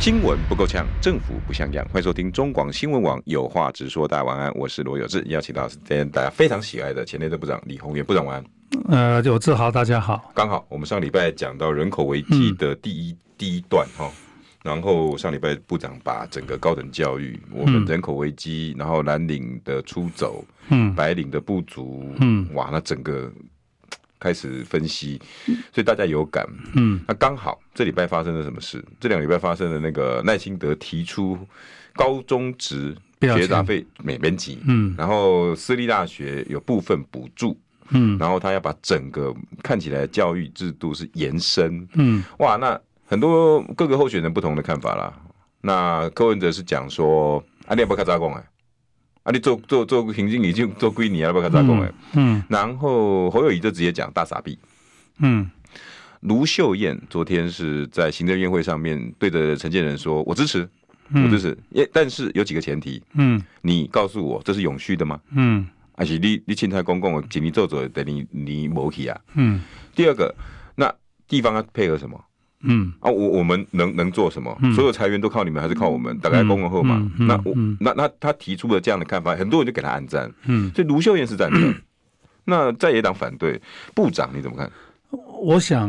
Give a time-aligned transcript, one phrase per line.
[0.00, 1.84] 新闻不够呛，政府不像样。
[1.86, 4.06] 欢迎收听中广新闻网有话直说。
[4.06, 8.24] 大家晚安，我是罗有志，邀请到今天大家非常喜爱的前内政部长李鸿源部长。
[8.24, 8.44] 晚安。
[8.88, 10.30] 呃，有志豪，大家好。
[10.36, 14.08] 刚好我们上礼拜讲到人口危机的第一、嗯、第一段哈，
[14.62, 23.30] 然后上礼拜部长把整个高等教育、我们人口危机，然后蓝领的出走，嗯，白领的不足，嗯，哇，那整个。
[24.18, 25.20] 开始分析，
[25.72, 26.46] 所以大家有感。
[26.74, 28.84] 嗯，那刚好这礼拜发生了什么事？
[28.98, 31.38] 这两个礼拜发生了那个赖清德提出
[31.94, 37.58] 高中职学杂费免免级，嗯，然后私立大学有部分补助，
[37.90, 45.12] 嗯，然后他要把整个看起来教育制度是延伸，嗯，哇，那很多各个候选人不同的看法啦。
[45.60, 48.44] 那柯文哲是讲说，啊，你也不看杂工哎。
[49.28, 49.30] 啊！
[49.30, 51.92] 你做做做行政已经做归你啊，不要跟他讲哎。
[52.14, 52.42] 嗯。
[52.48, 54.58] 然后侯友谊就直接讲大傻逼。
[55.18, 55.48] 嗯。
[56.20, 60.66] 卢秀燕昨天是在行政院会上面对着陈建仁说：“我支持，
[61.12, 61.56] 我支持。
[61.74, 63.02] 嗯”但是有几个前提。
[63.12, 63.40] 嗯。
[63.60, 65.20] 你告诉我这是永续的吗？
[65.32, 65.66] 嗯。
[65.94, 69.20] 还是你你青菜公共请你做做等你你没去啊？
[69.34, 69.60] 嗯。
[69.94, 70.34] 第二个，
[70.74, 70.90] 那
[71.28, 72.18] 地方要配合什么？
[72.60, 74.56] 嗯啊，我我们能能做什么？
[74.62, 76.18] 嗯、所有裁员都靠你们，还是靠我们？
[76.18, 77.08] 大概公共后嘛。
[77.18, 80.32] 那我那那他提出了这样的看法，很多人就给他按赞。
[80.46, 81.70] 嗯，所以卢秀燕是赞成。
[81.70, 81.74] 嗯、
[82.44, 83.60] 那在野党反对，
[83.94, 84.70] 部长你怎么看？
[85.40, 85.88] 我想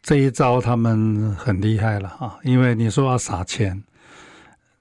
[0.00, 3.82] 这一招他们很厉害了啊，因为你说要撒钱，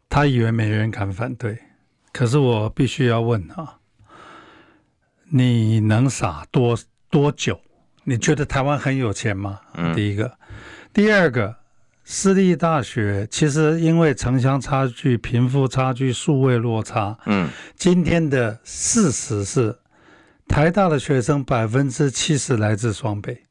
[0.07, 1.57] 他以为没人敢反对，
[2.13, 3.79] 可是我必须要问啊，
[5.29, 6.77] 你能撒多
[7.09, 7.59] 多久？
[8.07, 9.59] 你觉得台湾很有钱吗？
[9.73, 10.31] 嗯，第一个，
[10.93, 11.55] 第二个，
[12.03, 19.75] 私立大学其实因为城乡差距、贫富差距、数位落差，嗯，今天的事实是，
[20.47, 23.43] 台大的学生百分之七十来自双北，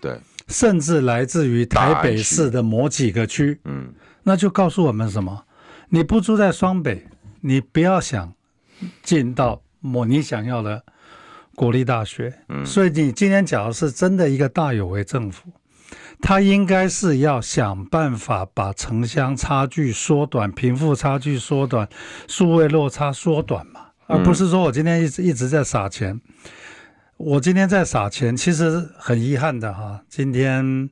[0.00, 0.18] 对，
[0.48, 3.94] 甚至来自于台北市的某几个区，嗯，
[4.24, 5.44] 那就告诉我们什么？
[5.88, 7.06] 你不住在双北，
[7.42, 8.34] 你不要想
[9.04, 10.82] 进到某你想要的。
[11.54, 12.32] 国立大学，
[12.64, 15.50] 所以你今天讲的是真的一个大有为政府，
[16.20, 21.88] 他应该是要想办法把城乡差距缩短、贫富差距缩短、
[22.28, 26.20] 数位落差缩短嘛，而不是说我今天一直一直在撒钱。
[27.16, 30.90] 我今天在撒钱，其实很遗憾的哈，今天。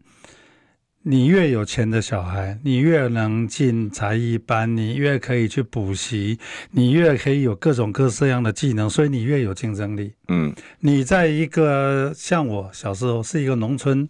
[1.05, 6.39] 你越有钱的小孩，你越能进才艺班，你越可以去补习，
[6.71, 10.13] 你越可以有各种各式样的技能，所以你越有竞争力。
[10.29, 14.09] 嗯，你在一个像我小时候是一个农村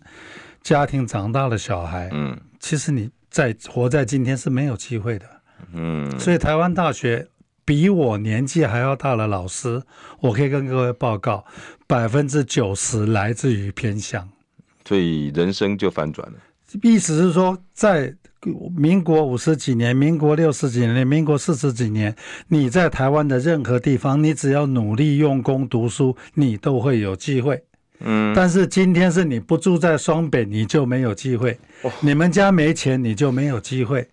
[0.63, 5.27] 家庭长大的小孩，嗯，其实你在活在今天是没有机会的。
[5.73, 7.27] 嗯，所以台湾大学
[7.65, 9.83] 比我年纪还要大的老师，
[10.21, 11.47] 我可以跟各位报告，
[11.87, 14.29] 百分之九十来自于偏乡，
[14.85, 16.35] 所以人生就反转了。
[16.81, 18.15] 意思是说，在
[18.77, 22.15] 民国五十几年、民国六十几年、民国四十几年，
[22.49, 27.63] 你在台湾的任何地方，你只要努力用功读书，你都会有机会。
[28.01, 31.57] 嗯，但是今天是你不住在双北，你就没有机会。
[32.01, 34.09] 你们家没钱，你就没有机会。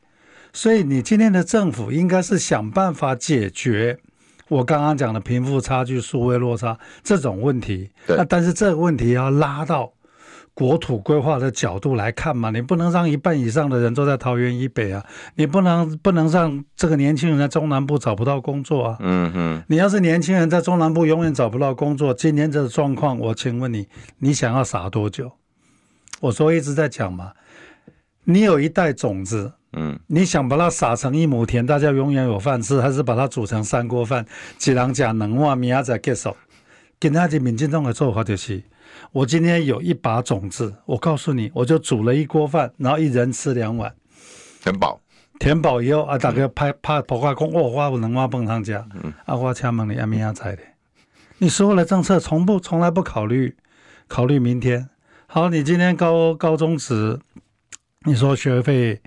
[0.54, 3.98] 所以，你今天的政府应该是想办法解决
[4.48, 7.90] 我刚刚讲的贫富差距、数位落差这种问题。
[8.08, 9.92] 那但是这个问题要拉到。
[10.60, 15.02] 国土规划的角度来看嘛，你不能让一半以上的人都在桃园以北啊，
[15.36, 18.98] 你不能不能让这个年轻人在中南部找不到工作啊。
[19.00, 23.88] 嗯哼，你要是年轻人在中南部永远找不到工作，今天这个状况，我请问你，
[24.18, 25.32] 你想要撒多久？
[26.20, 27.32] 我说一直在讲嘛，
[28.26, 34.26] 你有一袋种子，嗯，你想把它撒成一亩田，大家永远有饭吃，还是把它煮成三锅饭，
[34.58, 36.36] 几人讲能话，明仔再结束？
[37.00, 38.62] 跟他这民进党的做法就是。
[39.12, 43.94] 我今天有一把种子，我告诉你，我就煮了一锅饭，然后一人吃两碗，
[44.62, 45.02] 填饱。
[45.40, 48.74] 填饱以后啊，大家拍拍破挂讲，哦，我有两碗饭汤吃。
[49.04, 50.62] 嗯，啊，我请问你，阿明亚菜的，
[51.38, 53.56] 你所有的政策从不从来不考虑
[54.08, 54.90] 考虑明天。
[55.28, 57.20] 好，你今天高高中职，
[58.04, 59.02] 你说学费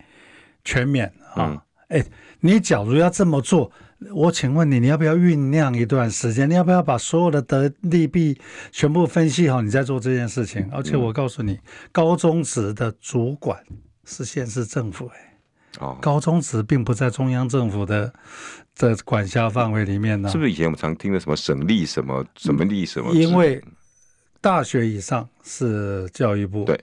[0.65, 1.63] 全免啊？
[1.89, 2.07] 哎、嗯欸，
[2.41, 3.71] 你假如要这么做。
[4.11, 6.49] 我请问你，你要不要酝酿一段时间？
[6.49, 8.39] 你要不要把所有的得利弊
[8.71, 9.61] 全部分析好？
[9.63, 10.69] 你再做这件事情。
[10.73, 11.59] 而且我告诉你，
[11.93, 13.63] 高中职的主管
[14.05, 15.39] 是县市政府，哎，
[15.79, 18.13] 哦，高中职并不在中央政府的
[18.79, 20.29] 的管辖范围里面呢。
[20.29, 23.13] 是不是以前我们常听的什么省立什么什么立什么？
[23.15, 23.63] 因为
[24.41, 26.79] 大学以上是教育部，对，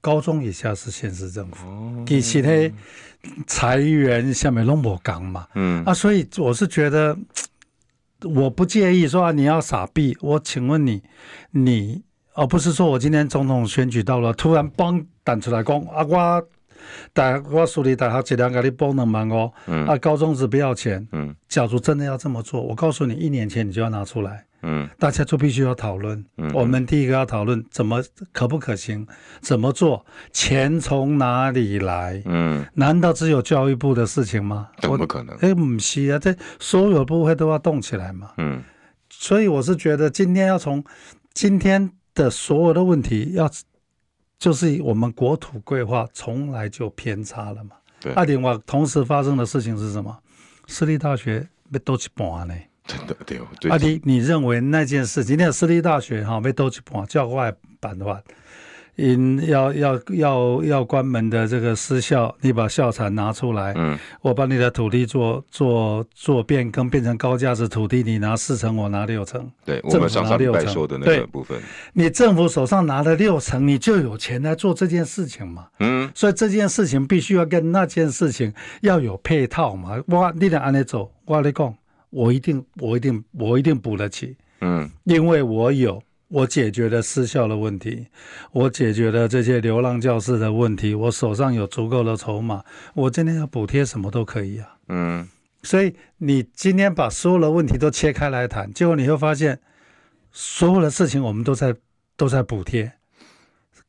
[0.00, 2.04] 高中以下是县市政府。
[2.06, 2.74] 其实呢，
[3.46, 7.16] 财源下面拢无讲嘛，嗯啊，所以我是觉得，
[8.22, 11.02] 我不介意说啊，你要傻币，我请问你，
[11.50, 12.02] 你
[12.34, 16.48] 而、哦、不是说我今天总统选举到了，突然帮弹出来讲啊，我。
[17.12, 28.02] 大我私立大学一两个你帮能忙哦，嗯、啊，高中职不要钱，嗯，假如真的要这么做，我告诉你，一年前你就要拿出来，嗯，大家就必须要讨论，嗯，我们第一个要讨论怎么
[28.32, 29.06] 可不可行，
[29.40, 34.70] 怎么做，钱从哪里来，嗯，难道只有教育部的事情吗？
[34.80, 35.36] 怎么可能？
[35.38, 38.62] 哎，不是啊，这所有部会都要动起来嘛，嗯，
[39.10, 40.84] 所以我是觉得今天要从
[41.32, 43.50] 今天的所有的问题要。
[44.40, 47.72] 就是我们国土规划从来就偏差了嘛。
[47.98, 48.12] 对。
[48.12, 50.16] 啊，另外同时发生的事情是什么？
[50.68, 52.54] 私立大学被倒一半呢？
[52.88, 53.46] 真的对哦。
[53.70, 55.22] 啊，你你认为那件事？
[55.24, 58.20] 今天私立大学哈被倒一半，教外办的话。
[58.96, 71.56] 因要要要要关门的这个私校，你把校产拿出来，嗯，我把你的土地做做做变更，变成高价值土地，你拿四成，我拿六成，对，我们上上礼拜说的那个部分，
[71.92, 81.72] 你政府手上拿了六成，你就有钱来做这件事情嘛，嗯，所以这件事情必须要跟那件事情要有配套嘛，我你得按你走，我跟你讲，
[82.10, 86.02] 我一定我一定我一定补得起，嗯，因为我有。
[86.30, 88.06] 我解决了失效的问题，
[88.52, 92.62] 我解决了这些流浪教师的问题，我手上有足够的筹码，
[92.92, 94.76] 我今天要补贴什么都可以啊。
[94.88, 95.26] 嗯，
[95.62, 99.58] 所以你今天把所有的问题都切开来谈，结果你会发现，
[100.30, 101.74] 所有的事情我们都在
[102.14, 102.92] 都在补贴。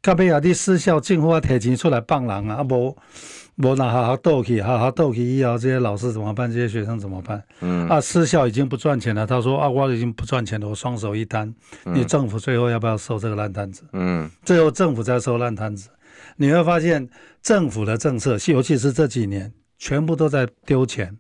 [0.01, 2.95] 盖贝亚蒂失效进货提钱出来帮人啊，不。
[3.61, 6.49] 我那好好斗气，好好斗气以后，这些老师怎么办？
[6.49, 7.43] 这些学生怎么办？
[7.59, 9.27] 嗯，啊，私校已经不赚钱了。
[9.27, 11.53] 他说啊，我已经不赚钱了，我双手一摊。
[11.83, 13.83] 嗯、你政府最后要不要收这个烂摊子？
[13.91, 15.89] 嗯，最后政府在收烂摊子。
[16.37, 17.05] 你会发现
[17.41, 21.17] 政府的政策，尤其是这几年，全部都在丢钱。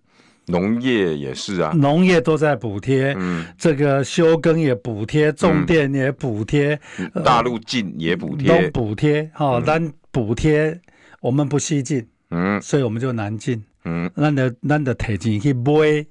[0.47, 3.13] 农业也是啊，农业都在补贴。
[3.19, 9.29] 嗯，这个休耕也补贴，种电也补贴，嗯、大陆进也补贴，都补贴。
[9.33, 10.79] 哈，但补贴
[11.19, 12.07] 我们不西进。
[12.29, 13.63] 嗯，所以我们就难进。
[13.85, 16.05] 嗯，那的那的提钱去买，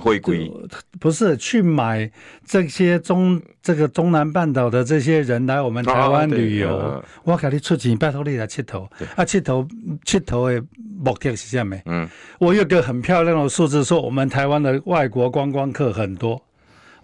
[0.00, 0.50] 会贵，
[0.98, 2.10] 不是去买
[2.44, 6.76] 这些中这个中南半岛的这些人来我们台湾旅游。
[6.76, 8.88] 啊、我给你出钱，拜托你来佚头。
[9.14, 9.68] 啊，佚头
[10.04, 10.60] 佚头的
[10.98, 11.76] 目的是什么？
[11.84, 12.08] 嗯，
[12.38, 16.42] 我有个很漂亮的数字，说我们台湾的外国观光客很多。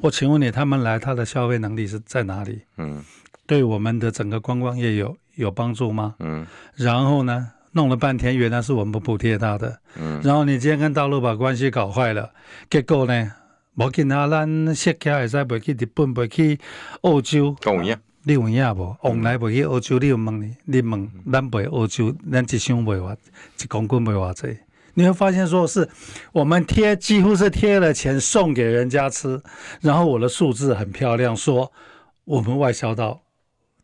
[0.00, 2.62] 我请问你，他们来他的消费能力是在哪里？
[2.78, 3.04] 嗯，
[3.46, 6.16] 对我们的整个观光业有有帮助吗？
[6.18, 6.44] 嗯，
[6.74, 7.50] 然后呢？
[7.74, 9.78] 弄了半天，原来是我们不补贴他的。
[9.96, 12.30] 嗯，然后你今天跟大陆把关系搞坏了，
[12.70, 13.32] 结果呢？
[13.76, 16.60] 我见他咱设卡会使袂去日本，袂去
[17.02, 17.56] 澳洲。
[17.60, 18.96] 跟我一样，你有影无？
[19.02, 20.54] 往来袂去澳洲，你有问你？
[20.64, 23.16] 你问咱袂澳洲，咱一箱袂偌，
[23.60, 24.56] 一公斤袂偌济。
[24.94, 25.88] 你会发现，说是
[26.30, 29.42] 我们贴，几乎是贴了钱送给人家吃。
[29.80, 31.72] 然后我的数字很漂亮，说
[32.24, 33.22] 我们外销到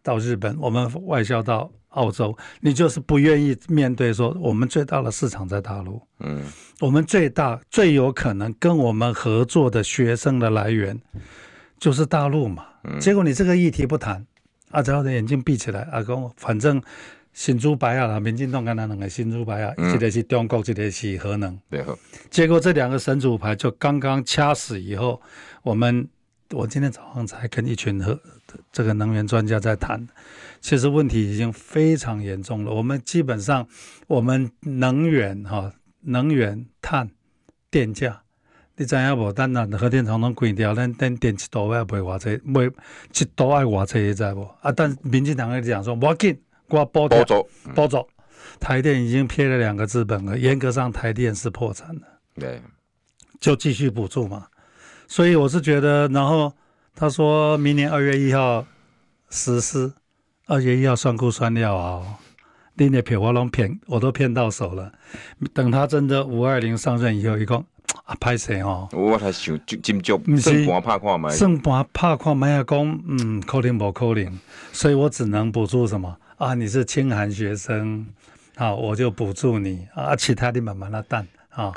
[0.04, 1.72] 到日本，我们外销到。
[1.90, 6.42] 澳洲，你就是不愿意面对说，我们最大的市场在大陆，嗯，
[6.80, 11.00] 我们最大最有可能跟我们合作的学生的来源
[11.78, 14.24] 就是大陆嘛，嗯，结果你这个议题不谈，
[14.70, 16.80] 啊，只要眼睛闭起来，阿公反正
[17.32, 21.84] 新竹白啊，民进党跟他两个新竹白啊，一个是中国，一个是核能，对，
[22.30, 25.20] 结果这两个神主牌就刚刚掐死以后，
[25.62, 26.08] 我们
[26.50, 28.16] 我今天早上才跟一群核
[28.70, 30.06] 这个能源专家在谈。
[30.60, 32.72] 其实问题已经非常严重了。
[32.72, 33.66] 我们基本上，
[34.06, 37.10] 我们能源哈，能源碳
[37.70, 38.22] 电价，
[38.76, 39.32] 你知影无？
[39.32, 44.44] 咱那核电厂拢关掉，咱咱电一度要卖偌济，卖一度爱偌济，你知无？
[44.60, 46.38] 啊，但民进党在讲说，我紧，
[46.68, 47.24] 我补贴，
[47.74, 48.06] 补助。
[48.58, 52.06] 台电已经撇了两个资本了，严格上台电是破产的。
[52.34, 52.60] 对，
[53.40, 54.46] 就继续补助嘛。
[55.08, 56.52] 所以我是觉得，然后
[56.94, 58.66] 他说明年二月一号
[59.30, 59.92] 实施。
[60.50, 62.02] 二月一号算库算料啊，
[62.74, 64.92] 你的票我拢骗，我都骗到手了。
[65.54, 67.64] 等他真的五二零上任以后，一讲
[68.04, 68.88] 啊，歹势哦。
[68.90, 74.40] 我才想金足，算盘拍看买，算盘拍看买啊，讲嗯，可能不可能，
[74.72, 76.52] 所以我只能补助什么啊？
[76.54, 78.04] 你是清寒学生，
[78.56, 80.16] 好，我就补助你啊。
[80.16, 81.72] 其他的慢慢的等啊，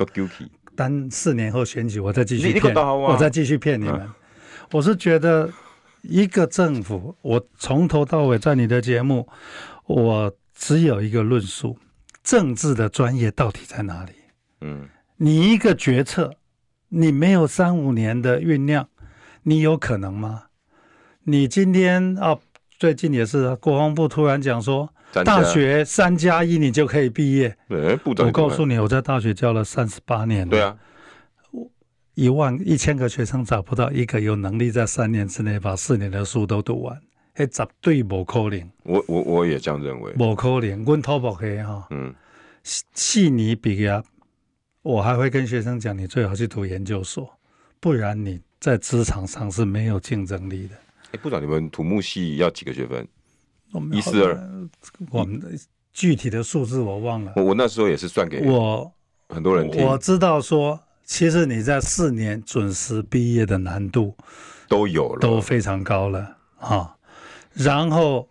[0.76, 4.10] 等四年后选举，我再继续骗，我再继续骗你们。
[4.72, 5.48] 我是觉得。
[6.04, 9.28] 一个政府，我从头到尾在你的节目，
[9.86, 11.78] 我只有一个论述：
[12.24, 14.12] 政治的专业到底在哪里？
[14.62, 16.34] 嗯，你一个决策，
[16.90, 18.88] 你没有三五年的酝酿，
[19.44, 20.44] 你有可能吗？
[21.24, 22.38] 你今天啊，
[22.78, 24.94] 最近也是国防部突然讲说，
[25.24, 27.56] 大学三加一你就可以毕业。
[27.70, 30.52] 对，部长，我告诉你，我在大学教了三十八年了。
[30.52, 30.78] 对啊。
[32.16, 37.02] 一万一千个学生找不到一个有能力在三年之内把四年的书都读完，
[37.34, 38.72] 还绝对不可能。
[38.84, 40.86] 我我我也这样认为，不可能。
[40.86, 42.14] 温滔博黑哈，嗯，
[42.62, 44.04] 细你毕业，
[44.84, 47.28] 我还会跟学生讲，你最好去读研究所，
[47.80, 50.76] 不然你在职场上是没有竞争力的。
[51.14, 53.08] 哎，部长，你们土木系要几个学分？
[53.92, 54.70] 一四二。
[55.10, 55.48] 我们的
[55.92, 57.34] 具体的数字我忘了。
[57.38, 58.94] 我我那时候也是算给我
[59.30, 60.80] 很多人听，我知道说。
[61.14, 64.18] 其实你在四年准时毕业的难度
[64.68, 66.96] 都有了，都非常高了啊。
[67.54, 68.28] 然后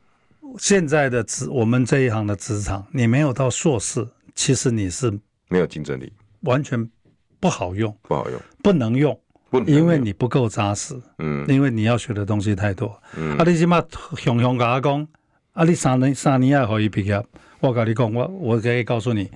[0.59, 5.17] 现在的职，我们这一行的职场，你没有到硕士，其实你是
[5.49, 6.91] 没有竞争力，完全
[7.39, 9.17] 不好用，不好用，不能用，
[9.49, 13.81] 不能，因为你不够扎实，嗯，因为你要学的东西太多，嗯，啊，你起码
[14.17, 15.07] 雄雄跟我讲，
[15.53, 17.25] 啊，你三年三年要可以毕业，
[17.61, 19.31] 我跟你讲，我我可以告诉你，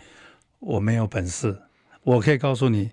[0.58, 1.56] 我没有本事，
[2.02, 2.90] 我可以告诉你。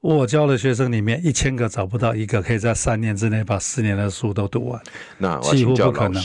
[0.00, 4.80] 我教的学生里面，一千个找不到一个可以在三年之内把四年的书都读完。
[5.18, 6.22] 那几乎不可能。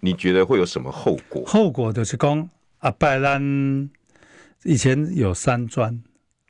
[0.00, 1.44] 你觉得会有什么后果？
[1.46, 2.48] 后果就是讲
[2.78, 3.88] 啊，拜兰
[4.64, 6.02] 以前有三专，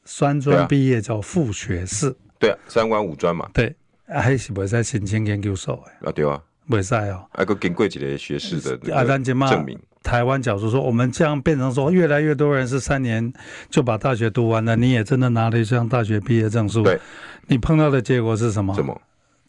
[0.05, 2.17] 三专毕业叫副学士。
[2.39, 3.51] 对啊，三关五专嘛。
[3.53, 3.77] 对，
[4.07, 6.09] 还是不在申请研究所的。
[6.09, 7.27] 啊，对啊，不在哦。
[7.33, 9.79] 还个经过几个学士的证明。
[10.03, 13.33] 台湾角度说我们这样变成说，越来越多人是三年
[13.71, 16.83] 就把大学读完了，你也真的拿了一张大学毕业证书。
[16.83, 16.99] 对，
[17.47, 18.75] 你碰到的结果是什么？
[18.75, 19.01] 什么？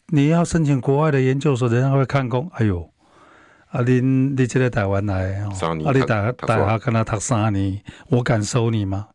[0.08, 2.50] 你要申请国外的研究所，人家会看工。
[2.54, 2.88] 哎呦，
[3.70, 9.08] 啊，你你这个台湾来，啊，你大大学跟他读三年，我敢收你吗？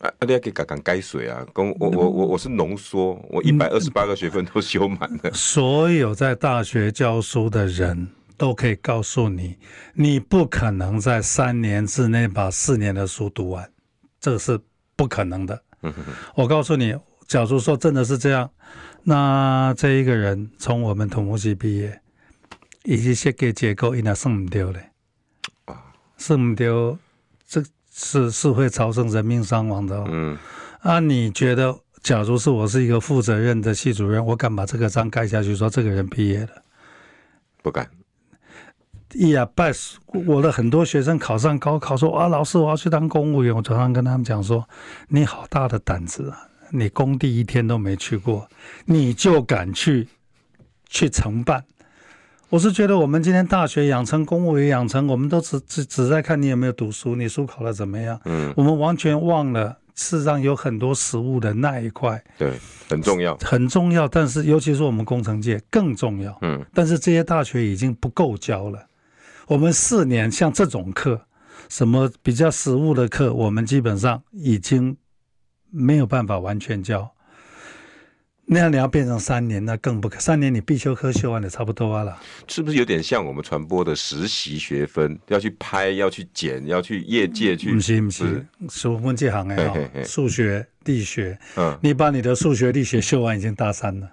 [0.00, 1.46] 啊，你要给刚刚改水啊！
[1.54, 5.30] 跟，我我我我是浓缩，我一百二十八个学分都修满了。
[5.32, 8.08] 所有在大学教书的人。
[8.36, 9.56] 都可以告诉你，
[9.94, 13.70] 你不可能在三年之内把四年的书读完，
[14.20, 14.58] 这是
[14.96, 15.62] 不可能的。
[16.34, 16.94] 我告诉你，
[17.26, 18.50] 假如说真的是这样，
[19.02, 22.00] 那这一个人从我们土木系毕业，
[22.84, 24.90] 以及设计结构应该算不掉嘞，
[26.16, 26.98] 算不掉，
[27.46, 27.62] 这
[27.92, 30.04] 是是会造成人命伤亡的。
[30.08, 30.38] 嗯，
[30.80, 36.62] 啊，你觉得，假如是我是一个负责任的系主任，我敢把这个章盖下去，说这个人毕业了？
[37.62, 37.88] 不敢。
[39.14, 39.72] 呀，拜
[40.26, 43.54] 我的很多学生考上高考，说啊，老师，我要去当公务员。
[43.54, 44.66] 我常常跟他们讲说，
[45.08, 46.48] 你好大的胆子啊！
[46.70, 48.48] 你工地一天都没去过，
[48.86, 50.08] 你就敢去
[50.88, 51.64] 去承办？
[52.48, 58.18] 我是觉得我们今天大学养成，公务员养成，我们都只只只在看你有没有读书，你书考得怎么样？
[58.24, 62.52] 嗯，我们完全忘了，事实上有很多实物的那一块，对，
[62.88, 64.08] 很重要，很重要。
[64.08, 66.36] 但是尤其是我们工程界更重要。
[66.40, 68.86] 嗯，但是这些大学已经不够教了。
[69.46, 71.26] 我们四年像这种课，
[71.68, 74.96] 什么比较实务的课，我们基本上已经
[75.70, 77.10] 没有办法完全教。
[78.44, 80.18] 那样你要变成三年，那更不可。
[80.18, 85.18] 三年你必修课修完的差不多了，是不是有点像我们传播的实习学分？
[85.28, 87.72] 要去拍，要去剪，要去业界去？
[87.72, 94.10] 不是不是，是我们这行哎，数学、力学，嗯，你把你的数学、力学修完，已经大三了。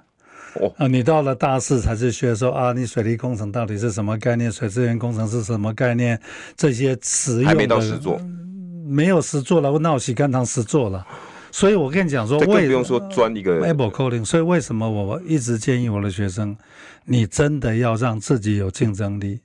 [0.60, 4.52] 哦、啊，你到了大四才是学说啊，你水利工程到底是什么概念？
[4.52, 6.20] 水资源工程是什么概念？
[6.56, 8.20] 这些实用的还没到实作，
[8.86, 11.06] 没有实做了，我闹洗干堂实做了。
[11.52, 14.24] 所以我跟你讲说，更不用说钻一个 able coding。
[14.24, 16.56] 所以为什么我一直建议我的学生，
[17.06, 19.40] 你真的要让自己有竞争力，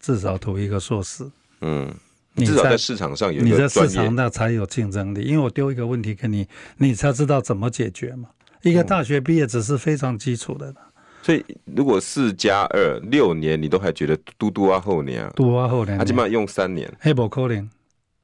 [0.00, 1.24] 至少读一个硕士。
[1.60, 1.94] 嗯，
[2.34, 5.22] 你至少在市场上有，你在市场那才有竞争力。
[5.22, 8.30] 因为我丢一个问题给你，你才知道怎么解决嘛。
[8.64, 10.76] 一个大学毕业只是非常基础的，嗯，
[11.22, 17.68] 所以如果四加二六年，你都还觉得嘟嘟啊后年啊，嘟啊后年，他起码用三年，黑不可能，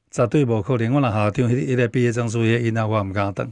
[0.09, 0.93] 绝对不可能。
[0.93, 3.51] 我那校长一一个毕业证书也印到我唔敢等。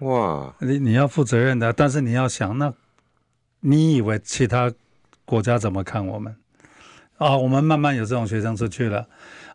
[0.00, 2.72] 哇，你你要负责任的，但是你要想，那
[3.60, 4.72] 你以为其他
[5.24, 6.36] 国家怎么看我们？
[7.18, 9.06] 啊，我们慢慢有这种学生出去了。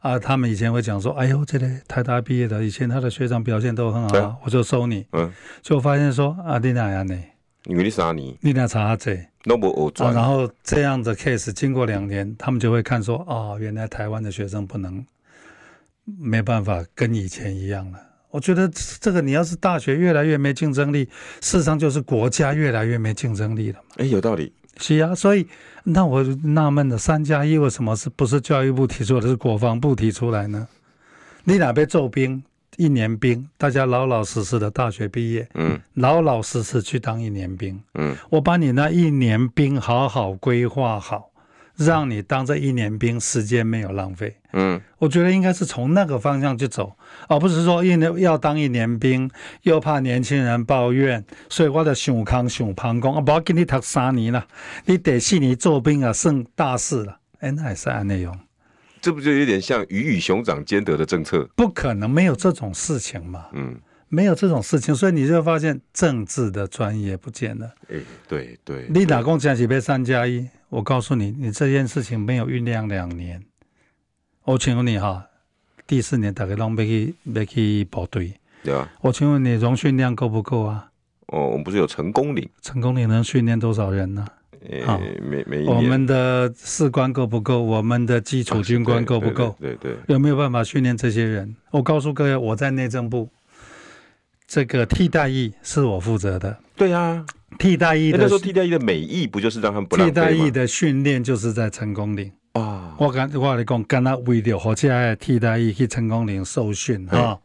[0.02, 5.32] 啊，他们以前会讲说：“哎呦，这个台大毕业的，以前他的学长表现都很好，啊、我就收你。”嗯，
[5.62, 7.16] 就发现说：“啊，你哪样呢？
[7.66, 8.36] 因为你啥你？
[8.42, 9.16] 你哪查这？
[9.44, 15.06] 那么我啊，然后这样的 case 经过两年，他们就会看说：哦，原来台湾的学生不能，
[16.06, 18.00] 没办法跟以前一样了。
[18.32, 18.68] 我觉得
[19.00, 21.06] 这个，你要是大学越来越没竞争力，
[21.42, 23.80] 事实上就是国家越来越没竞争力了。
[23.98, 24.52] 哎，有道理。
[24.78, 25.48] 是啊，所以。”
[25.84, 30.68] 那我纳闷了，三加一为什么是不是教育部提出的，是国防部提出来呢？
[31.44, 32.44] 你哪边做兵？
[32.78, 41.32] 一年兵，大家老老实实的大学毕业，嗯，老老实实去当一年兵，嗯，我把你那一年兵好好规划好，
[41.76, 46.96] 让你当这一年兵，时间没有浪费，嗯，我觉得应该是从那个方向去走，
[47.28, 49.30] 而不是说一年要当一年兵，
[49.64, 54.46] 又怕年轻人抱怨，所以我的想康想旁讲，啊，不要给你读三年了，
[54.86, 58.38] 你得四年做兵啊，算大事了，哎，那也是按内容。
[59.02, 61.50] 这不就有点像鱼与熊掌兼得的政策？
[61.56, 63.46] 不可能没有这种事情嘛。
[63.54, 63.80] 嗯，
[64.10, 67.72] 没有这种事情，所以你就会发现政治的专业不见了。
[67.90, 67.96] 哎，
[68.28, 68.86] 对对。
[68.90, 70.48] 你哪公讲起被三加一？
[70.70, 73.42] 我告诉你，你这件事情没有酝酿两年。
[74.44, 75.28] 我请问你哈，
[75.86, 78.34] 第四年大概都没去没去部队。
[78.64, 78.90] 对啊。
[79.02, 80.90] 我请问你，容训量够不够啊？
[81.28, 82.50] 哦，我们不是有成功岭？
[82.62, 84.26] 成功岭能训练多少人呢？
[84.86, 85.66] 好，没没。
[85.66, 87.62] 我们的士官够不够？
[87.62, 89.56] 我们的基础军官够不够？
[89.60, 89.96] 对对。
[90.08, 91.56] 有没有办法训练这些人？
[91.72, 93.30] 我告诉各位，我在内政部，
[94.48, 96.58] 这个替代役是我负责的。
[96.76, 97.26] 对啊，
[97.58, 102.96] 替代役的那时候替代役的美役不就是让他们不替代役的训练就是在成功岭啊。
[103.00, 107.40] 我敢我来讲，敢若为了或者替代伊去成功岭受训哈，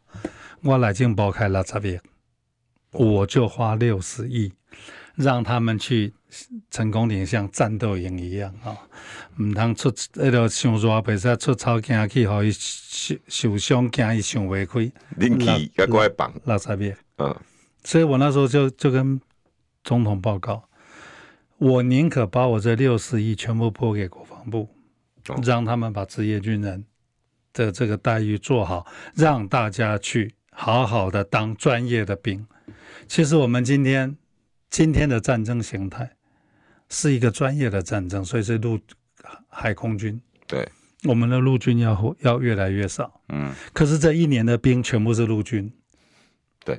[0.62, 2.00] 我来进包开了这边，
[2.92, 4.52] 我就花六十亿
[5.14, 6.12] 让他们去。
[6.70, 8.76] 成功岭像战斗营一样啊，
[9.40, 14.92] 唔通出那个上热比赛出操惊去，互伊受受伤，惊伊想袂开。
[15.16, 16.94] 临起要过来绑，拉差别。
[17.16, 17.34] 嗯，
[17.84, 19.18] 所以我那时候就就跟
[19.82, 20.64] 总统报告，
[21.56, 24.68] 我宁可把我这六十亿全部拨给国防部，哦、
[25.42, 26.84] 让他们把职业军人
[27.52, 32.46] 的这个待遇做好，让大家去好好的当专业的兵。
[33.08, 34.16] 其实我们今天
[34.70, 36.12] 今天的战争形态。
[36.88, 38.78] 是一个专业的战争，所以是陆
[39.48, 40.20] 海空军。
[40.46, 40.64] 对，
[41.02, 43.20] 我们的陆军要要越来越少。
[43.28, 45.68] 嗯，可是这一年的兵全部是陆军。
[46.64, 46.78] 对，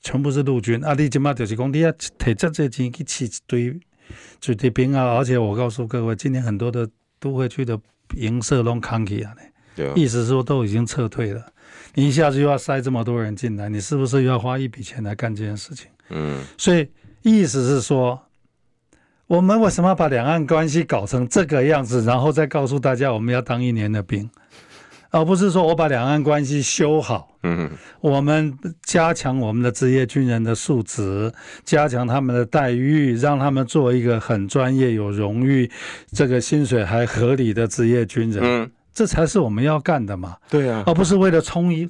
[0.00, 0.80] 全部是陆军。
[0.84, 3.80] 啊，你今嘛就是讲，你要提这这钱去起一堆
[4.46, 5.16] 一堆兵啊！
[5.16, 7.78] 而且我告诉各位，今年很多的都会区的
[8.14, 9.34] 营舍拢空起啊，
[9.74, 11.44] 对，意思是说都已经撤退了。
[11.94, 15.88] 你一下子又要塞这么多人进来，你是不是又要花一笔钱来干这件事情？
[16.10, 16.88] 嗯，所以
[17.22, 18.20] 意思是说。
[19.28, 24.26] 我们为什么要把两岸关系搞成这个样子，然后再告诉大家我们要当一年的兵，
[25.10, 31.32] 而不是说我把两岸关系修好，嗯，我们加强我们的职业军人的素质，
[31.64, 35.70] 加强他们的待遇，让他们做一个很专业、有荣誉、
[36.12, 41.88] 这个薪水还合理的职业军人，嗯，这才是我们要干的嘛，对啊，而不是为了充一。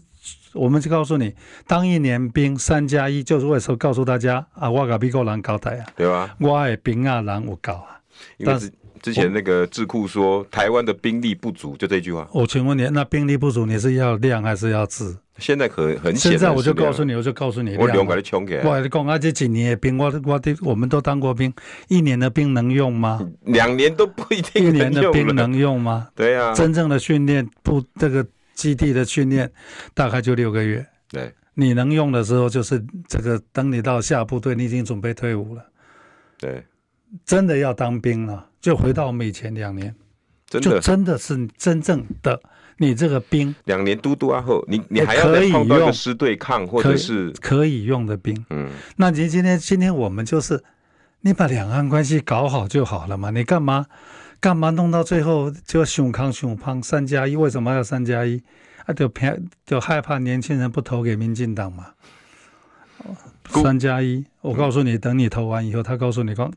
[0.54, 1.35] 我们就告诉你，
[1.66, 6.35] 当一年兵三加一，就是为了告诉大家啊，我搞比国人交代啊，对吧？
[6.40, 8.00] 我的兵啊，人有够啊。
[8.38, 8.54] 因为
[9.03, 12.29] 之之前那个智库说台湾的兵力不足，就这句话。
[12.33, 15.17] 我请问你，那兵力不足，你是要量还是要质？
[15.39, 18.61] 现在可很现在我就告诉你，我就告诉你，我两把你冲给。
[18.65, 21.53] 我讲啊，这几年的兵，我我的我们都当过兵，
[21.89, 23.21] 一年的兵能用吗？
[23.45, 24.67] 两年都不一定。
[24.67, 26.09] 一年的兵能用吗？
[26.15, 28.27] 对啊，真正的训练不这个。
[28.59, 29.49] 基地的训练
[29.95, 35.65] 大概就六个月，对，你能用的时候就是这个，等你到下部队，你已经准备退伍了，
[36.39, 36.65] 对，
[37.25, 39.94] 真的要当兵了，就回到我们以前两年，
[40.47, 42.40] 真的就真的是真正的
[42.79, 50.62] 你这个兵，两年都督啊后，你你还要再碰到一个师对抗或者是可以用的兵，嗯，那您今天今天我们就是
[51.23, 53.87] 你把两岸关系搞好就好了嘛，你干嘛？
[54.40, 57.35] 干嘛弄到最后就熊康熊胖三加一？
[57.35, 58.40] 为什么要三加一？
[58.87, 59.35] 啊，就怕
[59.66, 61.87] 就害怕年轻人不投给民进党嘛？
[63.47, 66.49] 三加一，我告诉你，等你投完以后，他告诉你说，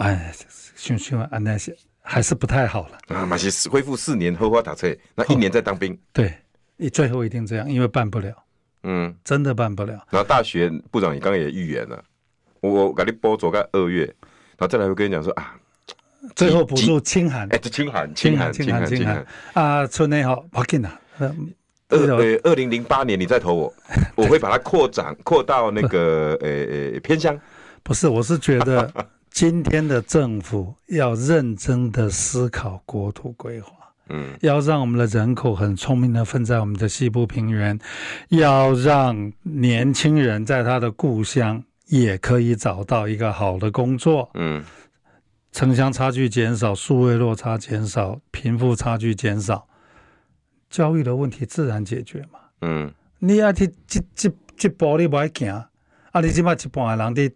[0.00, 0.32] 哎，
[0.76, 3.26] 熊熊啊，那些还是不太好了啊。
[3.26, 5.96] 马西恢复四年后花打车，那一年再当兵。
[6.12, 6.34] 对，
[6.76, 8.34] 你最后一定这样，因为办不了。
[8.82, 9.92] 嗯，真的办不了。
[10.10, 12.02] 然后大学部长，你刚刚也预言了，
[12.60, 15.54] 我我给你播走个二月，然后再来会跟你讲说啊。
[16.36, 19.86] 最后补助清寒，哎，这清寒，清寒，清寒，清寒啊！
[19.86, 21.00] 春内好，不紧了。
[21.18, 21.34] 二
[21.88, 23.74] 呃，二零零八年你再投我，
[24.14, 26.48] 我会把它扩展扩到那个呃
[26.92, 27.38] 呃偏乡。
[27.82, 28.92] 不是，我是觉得
[29.30, 33.72] 今天的政府要认真的思考国土规划，
[34.08, 37.78] 嗯，要让我们的人口很聪明的分在我们的西部平原，
[38.28, 44.62] 要让年轻人在他的故乡也可以找到一个好的工作，嗯。
[45.52, 49.66] 城乡差距减少，数位落差减少，贫富差距减少，
[50.68, 52.38] 教育的问题自然解决嘛。
[52.60, 55.50] 嗯，你要去这这这步你不爱行，
[56.12, 57.32] 啊，你起码一半的人在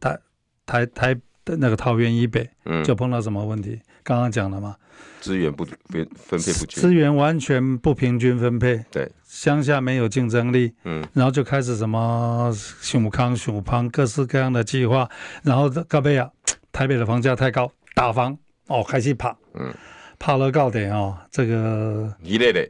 [0.00, 0.18] 台
[0.64, 3.80] 台台的那个桃园以北，嗯，就碰到什么问题？
[4.02, 4.76] 刚刚讲了嘛，
[5.20, 5.76] 资源不分
[6.14, 8.84] 分配不均，资源完全不平均分配。
[8.90, 10.72] 对，乡下没有竞争力。
[10.84, 12.50] 嗯，然后就开始什么
[12.80, 15.08] 熊康熊胖各式各样的计划，
[15.42, 16.30] 然后高贝啊，
[16.72, 18.36] 台北的房价太高，打房
[18.68, 19.72] 哦，开始怕，嗯，
[20.18, 22.68] 怕了高点哦，这个一类的。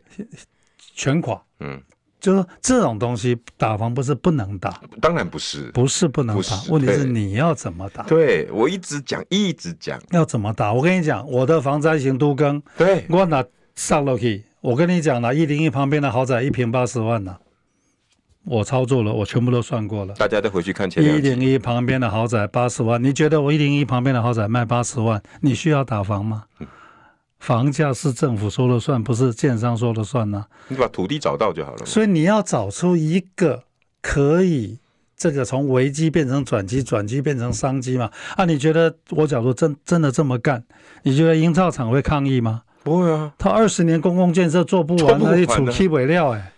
[0.94, 1.80] 全垮，嗯。
[2.20, 8.02] 就是这种东西打房不是不能打，当然不是，不是不能打，问题是你要怎么打？
[8.04, 10.72] 对，我一直讲，一直讲要怎么打。
[10.72, 14.44] 我跟你讲，我的防灾型都更，对，我拿上楼去。
[14.60, 17.38] 我跟你讲了，一零一旁边的豪宅一平八十万呢，
[18.44, 20.14] 我操作了，我全部都算过了。
[20.14, 20.86] 大家都回去看。
[21.00, 26.44] 一零一旁边的豪宅八十万，你觉得我一零一旁边的豪宅卖八十万，你需要打房吗？
[26.58, 26.66] 嗯
[27.40, 30.48] 房价是政府说了算，不是建商说了算呢、啊。
[30.68, 31.86] 你把土地找到就好了。
[31.86, 33.64] 所以你要找出一个
[34.02, 34.78] 可以
[35.16, 38.10] 这个从危机变成转机，转机变成商机嘛？
[38.36, 40.62] 啊，你觉得我假如真真的这么干，
[41.02, 42.62] 你觉得营造厂会抗议吗？
[42.84, 46.52] 不会啊，他二十年公共建设做不完，那一储气尾料哎。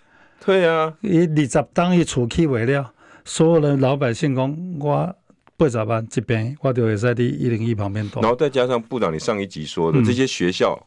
[0.45, 2.93] 对啊，你二十当一储气尾料，
[3.25, 5.17] 所有的老百姓讲我。
[5.63, 6.07] 会咋办？
[6.11, 8.09] 这边我就会在第一零一旁边。
[8.17, 10.79] 然后再加上部长你上一集说的、嗯、这些学校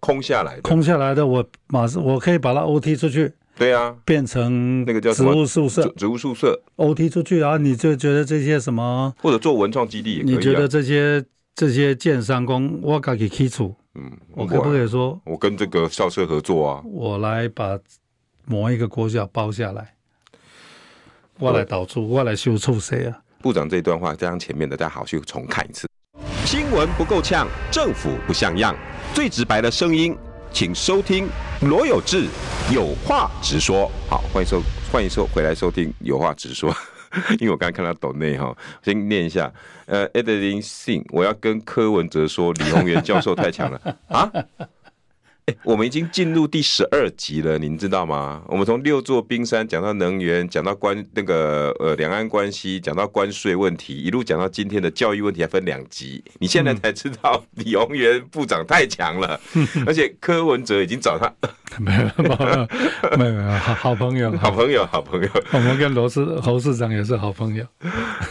[0.00, 3.32] 空下来的，空下来的我马上我可以把它 OT 出去。
[3.54, 10.36] 对啊，变成那个叫植物宿舍，植物宿舍 OT 出去，然后你就觉得这些什么或者做文创基地也可以、啊。
[10.36, 11.22] 你觉得这些
[11.54, 13.76] 这些建商工我可以起厝？
[13.94, 16.82] 嗯，我可不可以说我跟这个校舍合作啊？
[16.86, 17.78] 我来把
[18.46, 19.94] 某一个国小包下来，
[21.38, 23.21] 我来导出，我来修厝谁啊？
[23.42, 25.88] 部长这段话加上前面的，大家好去重看一次。
[26.46, 28.74] 新闻不够呛，政府不像样，
[29.12, 30.16] 最直白的声音，
[30.52, 31.28] 请收听
[31.62, 32.28] 罗有志
[32.72, 33.90] 有话直说。
[34.08, 36.72] 好，欢迎收欢迎收回来收听有话直说。
[37.40, 39.52] 因为我刚才看到抖内哈，先念一下。
[39.86, 44.30] 呃，Adeline Sing，我要跟柯文哲说，李宏源教授太强了啊。
[45.46, 48.42] 欸、我们已经进入第十二集了，您知道吗？
[48.46, 56.22] 我们从六座冰山讲到能源，讲到关那个呃两岸关系，讲到关税问题，一路讲到今天的教育问题，还分两集。
[56.38, 61.34] 你现在才知道李鸿源部长太强了， 嗯、而且柯文哲已经找他，
[61.82, 62.00] 没有
[63.18, 65.28] 没有没有好 好朋友，好朋友好朋友。
[65.52, 67.66] 我们跟罗市侯市长也是好朋友。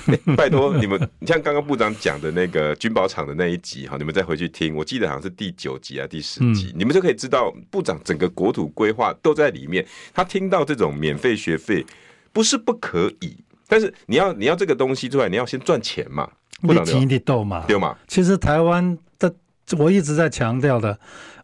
[0.07, 7.01] 欸、拜托你们，像刚刚部长讲的那个军宝厂的那一集哈，你们再回去听，我记得好像是第九集啊，第十集，嗯、你们就。
[7.01, 9.83] 可以知道部长整个国土规划都在里面。
[10.13, 11.83] 他听到这种免费学费
[12.31, 13.35] 不是不可以，
[13.67, 16.29] 但是你要你要这个东西出来，你要先赚钱嘛，
[16.61, 17.97] 不能钱的斗嘛，对嘛？
[18.07, 19.33] 其实台湾的
[19.79, 20.95] 我一直在强调的，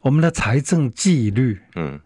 [0.02, 2.00] 我们的财政纪律，嗯，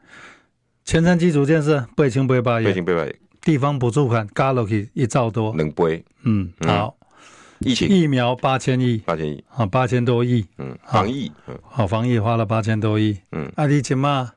[0.85, 6.95] 前瞻基础建设八千八百亿，八千八百亿，地方补助款加落去一兆多，能背，嗯，好。
[7.59, 7.87] 疫情。
[7.89, 9.43] 疫苗八千亿，八千亿。
[9.55, 11.31] 啊，八千多亿，嗯，防疫，
[11.63, 14.31] 好，防疫花了八千多亿，嗯，啊，你今嘛，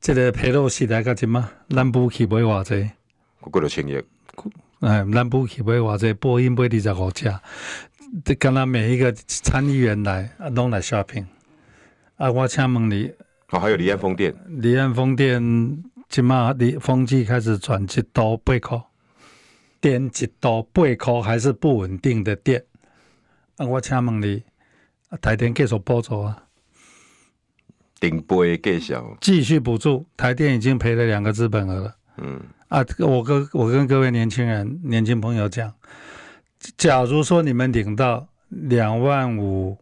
[0.00, 2.90] 这个佩洛西来个今嘛，南部去买偌济，
[3.40, 4.02] 过了千亿，
[4.80, 7.38] 哎，南部去买偌济，波音买二十五架，
[8.24, 11.26] 这刚刚每一个参议员来啊，拢来 shopping，
[12.16, 13.12] 啊，我请问你，
[13.50, 18.80] 哦，还有离岸风电，离岸风电今嘛，离风机开始转一度八块。
[19.80, 22.64] 电一度八块还是不稳定的电，
[23.58, 24.42] 啊，我请问你，
[25.20, 26.44] 台电继续补助啊？
[28.00, 31.96] 顶杯继续继续补助，台电已经赔了两个资本额了。
[32.16, 35.74] 嗯，啊，我跟我跟各位年轻人、年轻朋友讲，
[36.78, 39.76] 假如说你们领到两万五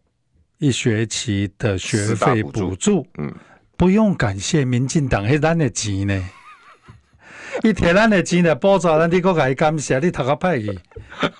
[0.63, 3.35] 一学期的学费补助，嗯，
[3.77, 6.29] 不用感谢民进党，是咱的钱呢。
[7.65, 10.79] 伊摕咱的钱来补助咱，你搁甲伊感谢，你读较歹去。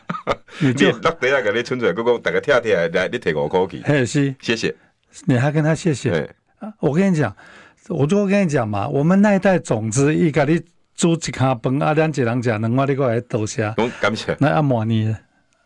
[0.59, 3.81] 你就落地来甲你存出来，搁讲大家跳跳来，你摕五块去。
[3.85, 4.75] 嘿，是，谢谢。
[5.27, 6.29] 你还跟他谢谢？
[6.81, 7.33] 我跟你讲，
[7.91, 10.61] 我就跟你讲嘛，我们那一代种子，伊甲你
[10.97, 13.73] 煮一卡饭，啊，两一人食两碗，你搁来多谢。
[13.77, 14.37] 讲感谢。
[14.41, 15.15] 那阿莫尼，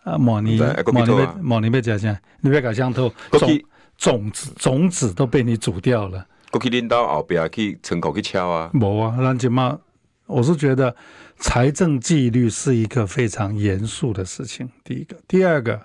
[0.06, 0.56] 阿莫尼，
[0.92, 2.20] 莫尼要莫尼要食啥？
[2.40, 3.60] 你别搞香头，种
[3.98, 6.24] 种子种子都被你煮掉了。
[6.52, 8.70] 过去领导后边去村口去敲啊？
[8.74, 9.78] 无啊，咱即嘛。
[10.26, 10.94] 我是觉得
[11.38, 14.68] 财政纪律是一个非常严肃的事情。
[14.84, 15.80] 第一个，第二个，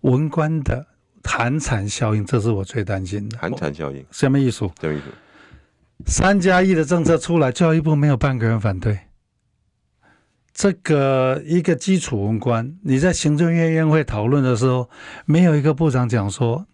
[0.00, 0.86] 文官的
[1.22, 3.36] 寒蝉效应，这是我最担心的。
[3.38, 4.68] 寒蝉效应什么意思？
[4.80, 5.04] 什么意思？
[6.06, 8.98] 三加一的政策出来，教育部没有半个人反对。
[10.56, 14.88] 这个一个基础文官，你在行政院院会讨论的时候，
[15.26, 16.66] 没有一个部长讲说，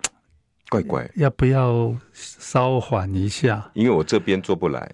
[0.70, 3.72] 怪怪，要不要稍缓一下？
[3.74, 4.92] 因为我这边做不来。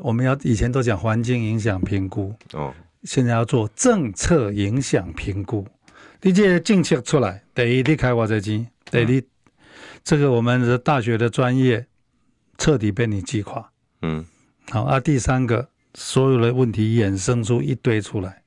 [0.00, 5.66] 我们要以前都讲环境影响评估哦，现在要做政策影响评估。
[6.20, 9.22] 你这政策出来，得一你开挖掘机，第二
[10.04, 11.86] 这个我们的大学的专业
[12.58, 13.70] 彻底被你击垮。
[14.02, 14.26] 嗯，
[14.70, 18.42] 好啊，第三个，所有的问题衍生出一堆出来。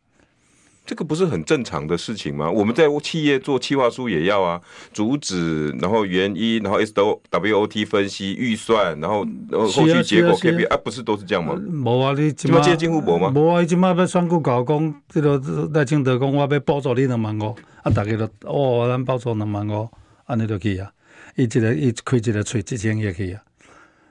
[0.85, 2.49] 这个不是很正常的事情吗？
[2.49, 4.61] 我们在企业做企划书也要啊，
[4.93, 11.53] 主旨，然后原因，然后 S W O T 分析预算，然后然后后续结果 K P I 啊，不是都是这样吗？
[11.55, 13.31] 无啊，你接政府无吗？
[13.35, 15.41] 无啊，伊今嘛要搞讲，这个
[15.73, 19.89] 赖清德讲我要补助你两万五，啊，大家都哦，咱补助两万五，
[20.25, 20.91] 安尼就去啊，
[21.35, 23.41] 伊一个伊开一个喙一千亿去啊，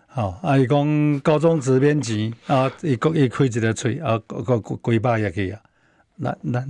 [0.08, 5.60] 好，啊，伊讲高中职免钱啊，伊国伊开一个喙啊，个个几百也去啊。
[6.16, 6.66] 那那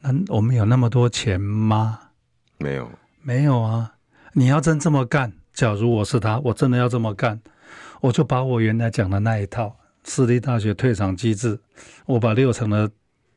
[0.00, 1.98] 那我们有那么多钱吗？
[2.58, 2.90] 没有，
[3.22, 3.94] 没有啊！
[4.34, 7.40] 你要真这么干，假如我是他，我真的要这么干，
[8.00, 11.58] 我就把我原来讲的那一套私立大学退场机制，
[12.04, 12.90] 我把六成的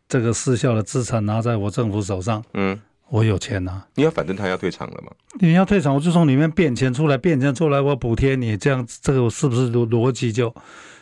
[0.09, 2.77] 这个私校的资产拿在我政府手上，嗯，
[3.09, 3.87] 我有钱呐、啊。
[3.95, 5.11] 你要反正他要退场了嘛？
[5.39, 10.53] 你要退场，我就从里面变钱出来，变钱出来，我补贴你，这样这个是不是逻逻辑就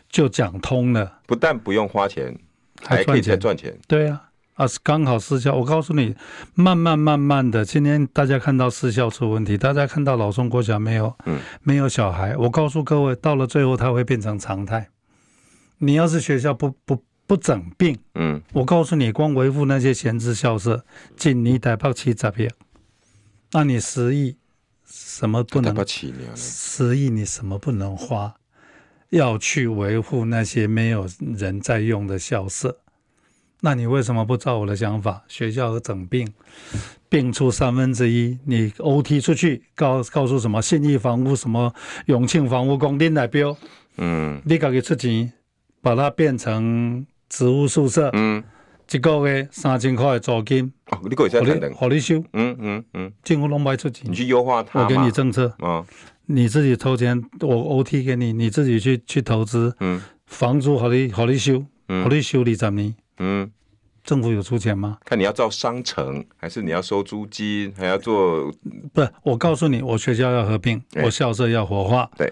[0.10, 1.20] 就讲通了？
[1.26, 2.38] 不但不用花钱，
[2.84, 3.78] 还可以再赚钱。
[3.88, 4.22] 对啊。
[4.56, 5.54] 啊，是刚好私校。
[5.54, 6.16] 我告诉你，
[6.54, 12.38] 慢慢慢慢的，今天大家看到私校出问题，大家看到老中国小没有，嗯，没有小孩。
[12.38, 14.88] 我告诉各位，到了最后，它会变成常态。
[15.80, 20.86] 你要是学校不不不整病，嗯，我告诉你，光维护那些闲置校舍，
[21.18, 22.50] 今年台北市十亿，
[23.52, 24.38] 那你十亿
[24.86, 25.76] 什么不能？
[26.36, 28.36] 十亿你什么不能花？
[29.10, 32.80] 要去维护那些没有人在用的校舍。
[33.62, 35.24] 那你为什么不照我的想法？
[35.28, 36.32] 学校和整病，
[37.10, 41.74] 病出三分之一，你 OT 出去，告告诉什么信义房屋、什么
[42.06, 43.58] 永庆房屋，工地来标，
[43.98, 45.34] 嗯，你自己出钱，
[45.82, 48.42] 把它变成职务宿舍，嗯，
[48.90, 55.86] 一个月三千块的租金，哦，你可以再等等，好你修，嗯嗯嗯，政府拢卖出钱，你去优化它，我给你政策，哦，
[56.28, 62.96] 你自己投钱，我 OT 给你，你自己去去投资，嗯，房租好你好你修，好你修二十年。
[63.18, 63.52] 嗯，
[64.06, 64.98] 政府有出钱吗？
[65.04, 68.50] 看你要造商城，还是你要收租金，还要做？
[68.94, 72.10] 不是，我告诉你，我学校要合并，我校舍要活化。
[72.18, 72.32] 对。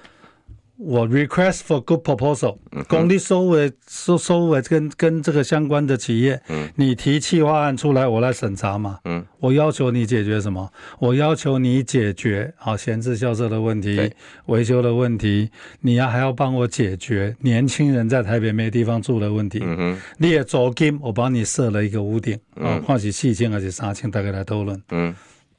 [0.76, 2.58] 我 request for good proposal，
[2.88, 10.68] 公立收尾收收尾跟跟这个相关的企业，嗯，你提企划案出来，我来审查嘛，嗯，我要求你解决什么？
[11.00, 14.12] 我要求你解决好闲置校舍的问题，
[14.48, 15.50] 维修的问题，
[15.82, 25.14] 你要还要帮我解决年轻人在台北没地方住的问题，嗯，你也租金，我帮你设了一个屋顶，啊，或是四千还是三千，大概来讨论，嗯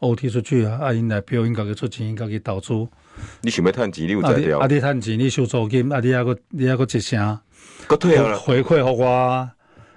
[0.05, 2.89] ，OT 出去啊，阿英来表应该给出钱，应该给导出。
[3.41, 4.59] 你想要赚钱，你有在调？
[4.59, 7.39] 啊，你赚钱，你收租金，啊，你还个，你还个一声，
[7.87, 9.49] 个退了回馈给我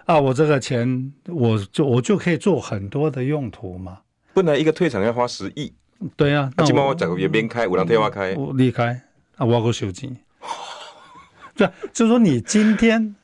[0.06, 0.20] 啊！
[0.20, 4.00] 我这个钱，我就我就可以做很多的用途嘛。
[4.34, 5.74] 本来一个退场要花十亿，
[6.15, 6.50] 对啊。
[6.56, 9.02] 那起码我整个月边开，有人替我开，我离开
[9.36, 10.15] 啊，我个收钱。
[11.58, 13.15] 对，就是说你今天，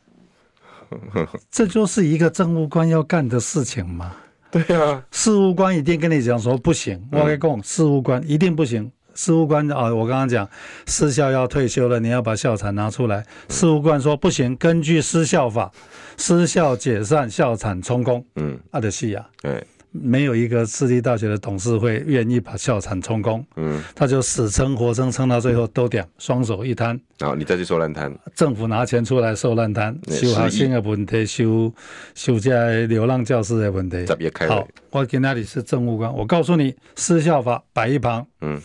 [1.52, 4.16] 这就是一个政务官要干的事情嘛。
[4.54, 8.92] 对啊，事务官一定跟你讲说不行，我跟你讲，事务官一定不行。
[9.16, 10.50] 事务官啊，我刚刚讲
[10.88, 13.24] 私校要退休了，你要把校产拿出来。
[13.48, 15.72] 事务官说不行，根据私校法，
[16.18, 18.26] 私校解散，校产充公。
[18.38, 23.46] 嗯，阿德西亚，对，没有一个私立大学的董事会愿意把校产充公。
[23.56, 27.00] 嗯，他就死撑活撑，撑到最后都点，双手一摊。
[27.20, 31.74] 然后你再去收烂摊，政府拿钱出来收烂摊，修学生的问题，修
[32.14, 34.06] 修这流浪教师的问题。
[34.48, 38.28] 好，我给那里是政务官，我告诉你，私校法摆一旁。
[38.42, 38.60] 嗯。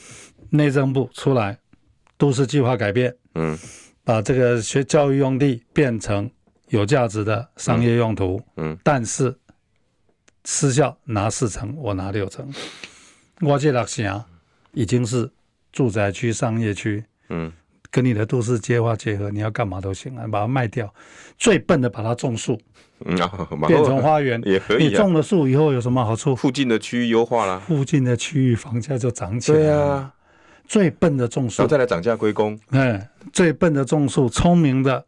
[0.51, 1.59] 内政部出来，
[2.17, 3.55] 都市计划改变，嗯，
[4.03, 6.31] 把这个学教育用地变成
[6.69, 9.37] 有价值的商业用途，嗯，嗯，但是
[10.51, 12.51] 私校拿四成，我拿六成，
[13.43, 14.25] 我这六成
[14.73, 15.31] 已经是
[15.71, 17.53] 住宅区、商业区，嗯，
[17.91, 20.93] 跟你的都市计划结合，你要干嘛都行啊，把它卖掉，
[21.37, 22.59] 最笨的把它种树，
[23.05, 23.31] 嗯啊、
[23.69, 24.89] 变成花园也可以、啊。
[24.89, 26.35] 你种了树以后有什么好处？
[26.35, 29.65] 附近的区域优化了，附近的区域房价就涨起来了。
[29.65, 30.15] 对啊。
[30.67, 32.59] 最笨的种树，然后再来涨价归公。
[32.71, 35.05] 嗯，最笨的种树，聪明的，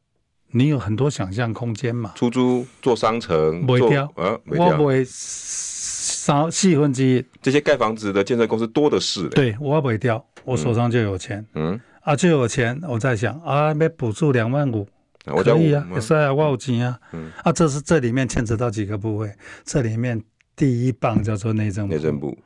[0.53, 2.13] 你有很多想象空间嘛。
[2.17, 7.25] 出租做商城，不会掉，呃，我不会少四分之一。
[7.43, 9.29] 这些盖房子的建设公司多的是。
[9.29, 11.45] 对，我不会掉，我手上就有钱。
[11.55, 14.87] 嗯，啊，就有钱，我在想啊，要补助两万五，
[15.25, 16.99] 可以啊，也是啊，我有钱啊。
[17.13, 19.33] 嗯，啊，这是这里面牵扯到几个部位，
[19.65, 20.23] 这里面
[20.55, 21.95] 第一棒叫做内政部。
[21.95, 22.39] 内政部。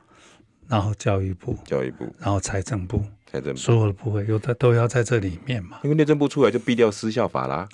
[0.67, 5.77] 然后教育部，教育部，然后财政部，财政部所有的部位有的都要在这里面嘛。
[5.83, 7.69] 因为内政部出来就毙掉私校法啦，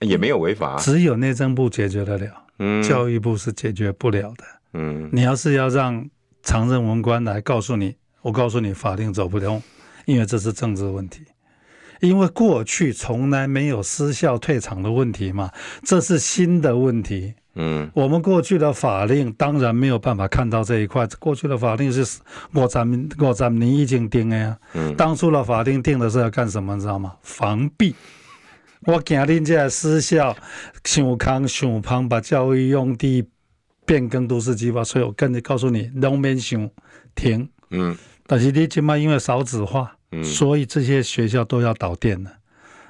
[0.00, 5.08] 也没有违法，只有内政部解决得了，嗯，教育部是解决不了的，嗯。
[5.12, 6.08] 你要是要让
[6.42, 9.62] 常任文官来告诉你，我告诉你法令走不通，
[10.06, 11.22] 因为这是政治问题。
[12.00, 15.50] 因为过去从来没有失效退场的问题嘛，
[15.82, 17.34] 这是新的问题。
[17.56, 21.04] 嗯，我们过去的法令当然没有办法看到这一块。
[21.18, 22.20] 过去的法令是
[22.52, 24.56] 我咱们我咱们已经定的呀。
[24.74, 27.14] 嗯，当初的法令定的是要干什么，你知道吗？
[27.22, 27.92] 防弊。
[28.88, 30.34] 我惊恁这私校，
[30.82, 33.22] 想康想胖，把教育用地
[33.84, 36.70] 变更都市计划，所以我跟你告诉你，农民想
[37.14, 37.46] 停。
[37.68, 37.94] 嗯，
[38.26, 39.94] 但是你起码因为少子化。
[40.12, 42.32] 嗯，所以这些学校都要导电了。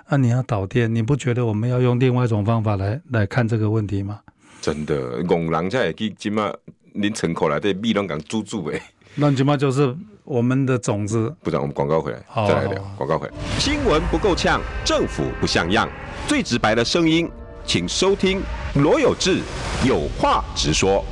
[0.05, 4.21] 啊，你要导电，你不觉得我们要用另外一种方法来来看这个问题吗？
[4.61, 6.55] 真的，工人才会去起码
[6.93, 8.81] 您城口来的米拢讲租住诶。
[9.17, 9.97] 那起码就是
[10.29, 11.35] 我们的种子。
[11.43, 13.33] 部长，我们广告回来，再来聊广告回来。
[13.59, 15.89] 新闻不够呛，政府不像样，
[16.27, 17.31] 最直白的声音，
[17.65, 18.43] 请收听
[18.75, 19.41] 罗有志
[19.87, 21.03] 有话直说。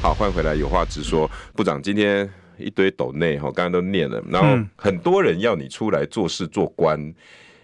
[0.00, 1.30] 好，欢迎回来，有话直说。
[1.54, 2.28] 部长，今天。
[2.58, 7.14] 一堆斗内哈，刚刚都念了，然后很多人要你出来做事做官，嗯、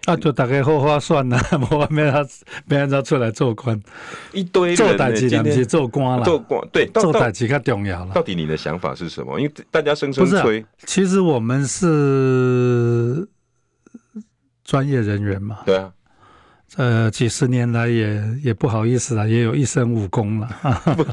[0.05, 1.39] 啊，就大概好 话算了，
[1.71, 2.25] 我没他
[2.65, 3.79] 没让他出来做官，
[4.33, 8.13] 一堆做代志，不是做官了，做官对，做代志较重要了。
[8.13, 9.39] 到底你的想法是什么？
[9.39, 13.27] 因为大家声声吹、啊，其实我们是
[14.63, 15.91] 专业人员嘛，对啊，
[16.75, 20.49] 呃，几十年来也也不好意思了，也有一身武功了。
[20.97, 21.03] 不，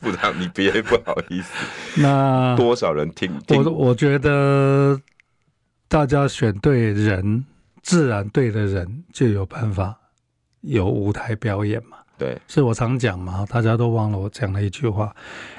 [0.00, 1.52] 不然，你别不好意思。
[2.00, 3.30] 那多少人听？
[3.46, 4.98] 听我我觉得
[5.88, 7.44] 大家选对人，
[7.86, 9.96] 自然对的人就有办法
[10.62, 11.98] 有舞台表演嘛。
[12.18, 15.14] 对，是我常讲嘛，大家都忘了我讲了一句话：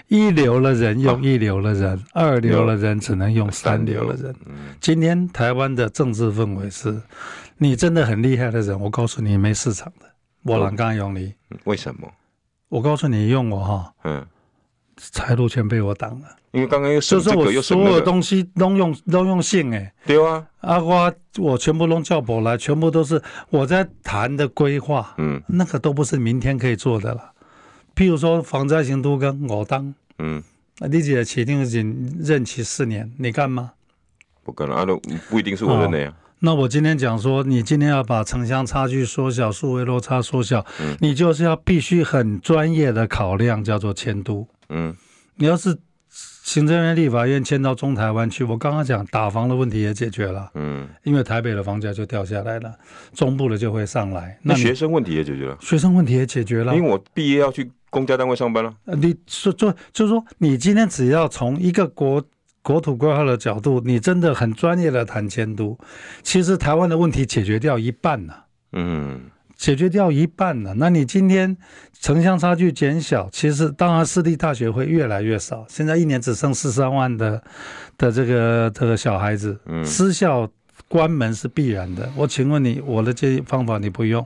[0.08, 4.36] 一流的人用一流的人，啊、二流的人只能用 三流的人。
[4.46, 7.02] 嗯、今天台湾的政治氛围是，
[7.58, 10.06] 你真的很厉害的人，我告诉你没市场的。
[10.44, 12.12] 我刚刚用你，为什么？
[12.68, 14.26] 我告诉你，用我哈，嗯，
[14.98, 16.28] 财路全被我挡了。
[16.52, 27.32] 因为刚刚又省这个又省那个，所有东西都用都用信哎，对啊，阿花我全部都叫过来，全部都是我在谈的规划，嗯，那个都不是明天可以做的了。
[27.96, 30.42] 譬如说防灾型都跟我当，嗯，
[30.90, 33.74] 你姐起定仅任期四年，你干吗？
[34.44, 36.14] 不可能啊，都不一定是我的那样。
[36.40, 44.48] 那我今天讲说，你今天要把城乡差距缩小，数位落差缩小，嗯，你就是要必须很专业的考量，叫做迁都。
[44.70, 44.96] 嗯，
[45.36, 45.78] 你要是
[46.10, 50.52] 行政院、立法院迁到中台湾去，我刚刚讲打房的问题也解决了。
[50.56, 52.74] 嗯，因为台北的房价就掉下来了，
[53.14, 54.38] 中部的就会上来。
[54.42, 58.74] 那学生问题也解决了，学生问题也解决了，因为我毕业要去公家单位上班了。
[58.86, 62.24] 你说就就是说，你今天只要从一个国。
[62.64, 65.80] 国土规划的角度，你真的很专业的谈迁都，
[66.22, 68.44] 其实台湾的问题解决掉一半了。
[68.74, 69.22] 嗯，
[69.58, 70.74] 解决掉一半了。
[70.76, 71.58] 那你今天
[72.00, 75.66] 城乡差距减小，其实当然私立大学会越来越少。
[75.68, 77.42] 现在一年只剩四三万的
[77.98, 80.50] 的这个这个小孩子，私校
[80.88, 82.10] 关门是必然的。
[82.16, 84.26] 我请问你，我的这些方法你不用，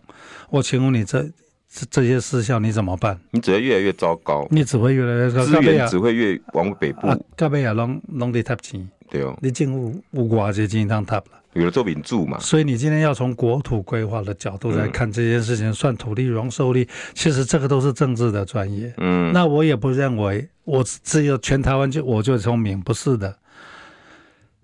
[0.49, 1.27] 我请问你这。
[1.73, 3.17] 这这些事项你怎么办？
[3.29, 7.07] 你只会越来越糟糕，你只会越来越糟糕，资源只会越往北部。
[7.37, 9.33] 到尾啊，拢拢得贴钱，对哦。
[9.41, 12.39] 你政府有偌济钱当贴了，有了作品住嘛。
[12.39, 18.93] 所以你今天要从国土规划的角度来看这件事情，嗯、算土地容受力，其实这个都是政治的专业。
[18.97, 23.37] 嗯，那我也不认为我只有全台湾就我就聪明，不是的。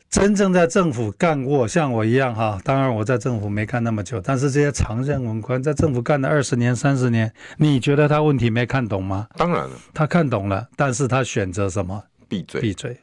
[0.09, 9.27] 真正在政府干过像我一样哈，当然我在政府没干那么久，但是这些常任文官在政府干了二十年、三十年，你觉得他问题没看懂吗？
[9.35, 12.01] 当然了，他看懂了，但是他选择什么？
[12.29, 12.97] 闭嘴，闭嘴。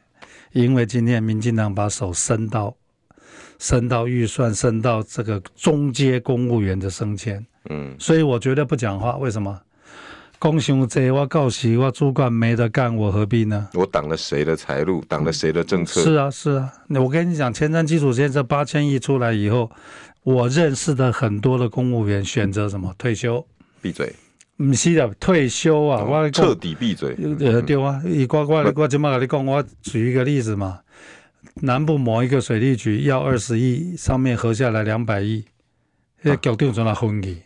[0.51, 2.75] 因为今天民进党把手伸到，
[3.59, 9.17] 伸到预算，升到这个中阶公务员的升迁，嗯，所以我绝对不讲话。
[9.17, 9.59] 为什么？
[10.39, 13.67] 讲伤济，我告诉我主管没得干，我何必呢？
[13.73, 16.01] 我挡了谁的财路，挡了谁的政策？
[16.01, 16.71] 是啊，是啊。
[16.89, 19.71] 我跟你讲，前瞻基础建设八千亿出来以后，
[20.23, 22.93] 我认识的很多的公务员选择什么？
[22.97, 23.43] 退休？
[23.81, 24.13] 闭嘴！
[24.57, 26.03] 不是的，退休啊！
[26.03, 27.17] 我彻底闭嘴。
[27.39, 30.79] 呃，对啊，一呱呱，我今麦跟你讲，我举一个例子嘛。
[31.61, 35.45] 南部某一个水利局要二十亿，上面合下来两百亿，
[36.21, 37.37] 那局长从哪分去？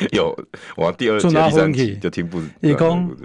[0.12, 0.34] 有
[0.76, 2.40] 我第二集、第三集就听不。
[2.60, 3.16] 伊讲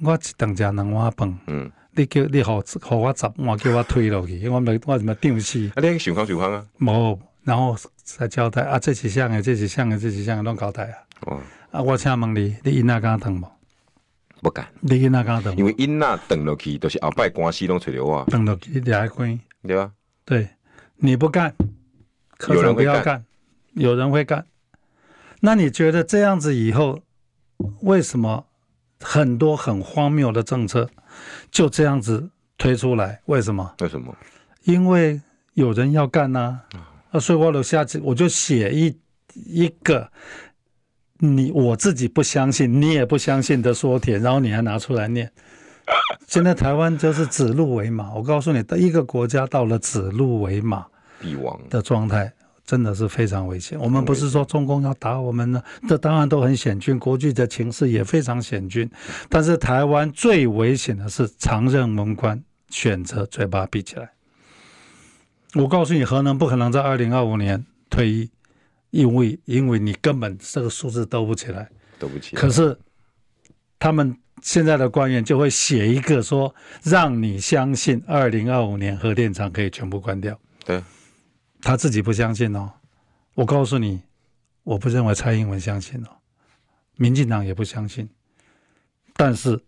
[0.00, 5.68] 我一顿食两碗饭，嗯，你叫你好，好我十碗叫我推落去，我咪我怎么丢死？
[5.74, 6.64] 啊，你想康想康啊？
[6.78, 10.94] 冇，然后再交代啊，这是像的，这是像的，这是像的，拢交代啊。
[11.22, 11.40] 哦，
[11.72, 13.50] 啊，我请问你，你因那敢等无？
[14.40, 14.66] 不敢。
[14.80, 15.56] 你因那敢等？
[15.56, 18.24] 因为因那等落去，都是后摆关系拢找着我。
[18.30, 19.38] 等落去你还关？
[19.66, 19.92] 对吧？
[20.24, 20.48] 对，
[20.96, 21.54] 你不干，
[22.36, 23.24] 科长不要干，
[23.74, 24.46] 有人会干。
[25.40, 27.00] 那你觉得这样子以后，
[27.82, 28.46] 为什么
[29.00, 30.88] 很多很荒谬的政策
[31.50, 33.20] 就这样子推出来？
[33.26, 33.74] 为什么？
[33.80, 34.16] 为什么？
[34.64, 35.20] 因为
[35.54, 38.98] 有人要干呐、啊，啊，所以我下次我就写一
[39.34, 40.10] 一个
[41.18, 45.30] 你我自己不相信，你也不相信的说帖，然后你还拿出来念。
[46.26, 50.84] 现在台湾就是指鹿为马，我告诉你，一个国家到了指鹿为马
[51.20, 52.32] 帝王的状态，
[52.66, 53.78] 真的是非常危险。
[53.78, 58.90] 我们不是说中共要打我们呢，这当然都很险峻，国际的情势也非常险峻。
[59.28, 64.10] 但是台湾最危险的是常任文官选择嘴巴闭起来。
[65.54, 68.28] 我告诉你，核能不可能在二零二五年退役，
[68.96, 71.68] 因为因为你根本这个数字兜不起来，
[71.98, 72.40] 兜不起来。
[72.40, 72.78] 可是
[73.78, 74.16] 他们。
[74.42, 80.38] 现在的官员就会写一个说，让你相信二零二五年核电厂可以全部关掉。
[80.64, 80.80] 对，
[81.62, 82.70] 他自己不相信哦。
[83.34, 84.02] 我告诉你，
[84.62, 86.08] 我不认为蔡英文相信哦，
[86.96, 88.08] 民进党也不相信。
[89.14, 89.58] 但是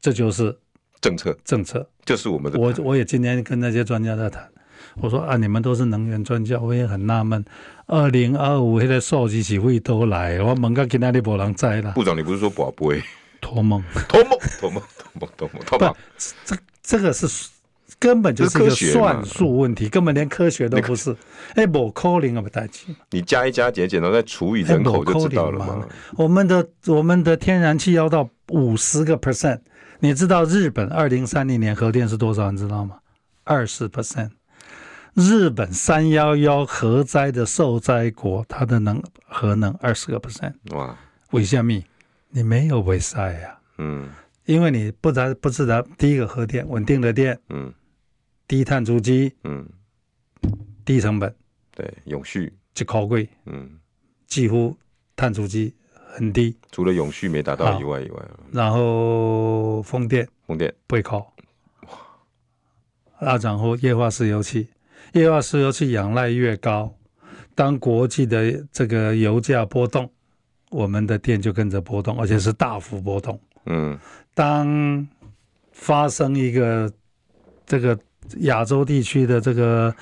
[0.00, 0.56] 这就是
[1.00, 2.58] 政策，政策就是我们的。
[2.58, 4.50] 我我也今天跟那些专家在谈，
[5.00, 7.44] 我说啊，你们都是能源专家，我也很纳闷，
[7.86, 11.92] 二零二五那个数字是会都来，我问个今天你无人在啦。
[11.92, 13.02] 部长，你不是说宝贝？
[13.40, 14.82] 托梦，托梦，托梦，
[15.18, 15.94] 托梦，托梦，托梦。
[16.44, 17.26] 这这个是
[17.98, 21.16] 根本就是一个算术问题，根本连科学都不是。
[21.54, 22.94] 哎，不可能啊，不带劲。
[23.10, 25.86] 你加一加减减，然后再除以人口就知道了嘛。
[26.16, 29.60] 我们的我们的天然气要到五十个 percent，
[30.00, 32.50] 你知道日本二零三零年核电是多少？
[32.52, 32.96] 你知道吗？
[33.44, 34.30] 二十 percent。
[35.14, 40.54] 日本三幺幺核灾的受灾国，它的能核能二十个 percent。
[40.70, 40.96] 哇，
[41.30, 41.82] 为什么？
[42.30, 44.08] 你没有为赛呀，嗯，
[44.44, 47.74] 因为你不知不知道第一个核电稳定的电，嗯，
[48.46, 49.68] 低碳足迹，嗯，
[50.84, 51.34] 低成本，
[51.74, 53.68] 对，永续，就靠贵，嗯，
[54.28, 54.76] 几乎
[55.16, 60.72] 碳足迹很低，除了永续没达到以外以外，然后风电，风电。
[60.86, 61.34] 不会靠，
[63.18, 64.68] 哇，啊，然后液化石油气，
[65.12, 66.94] 液化石油气仰赖越高，
[67.54, 70.10] 当国际的这个油价波动。
[70.70, 73.40] 我们的电就跟着波动，而且是大幅波动。
[73.66, 73.98] 嗯，
[74.34, 75.04] 当
[75.72, 76.88] 发生一个
[77.66, 77.98] 这个
[78.42, 79.92] 亚洲地区的这个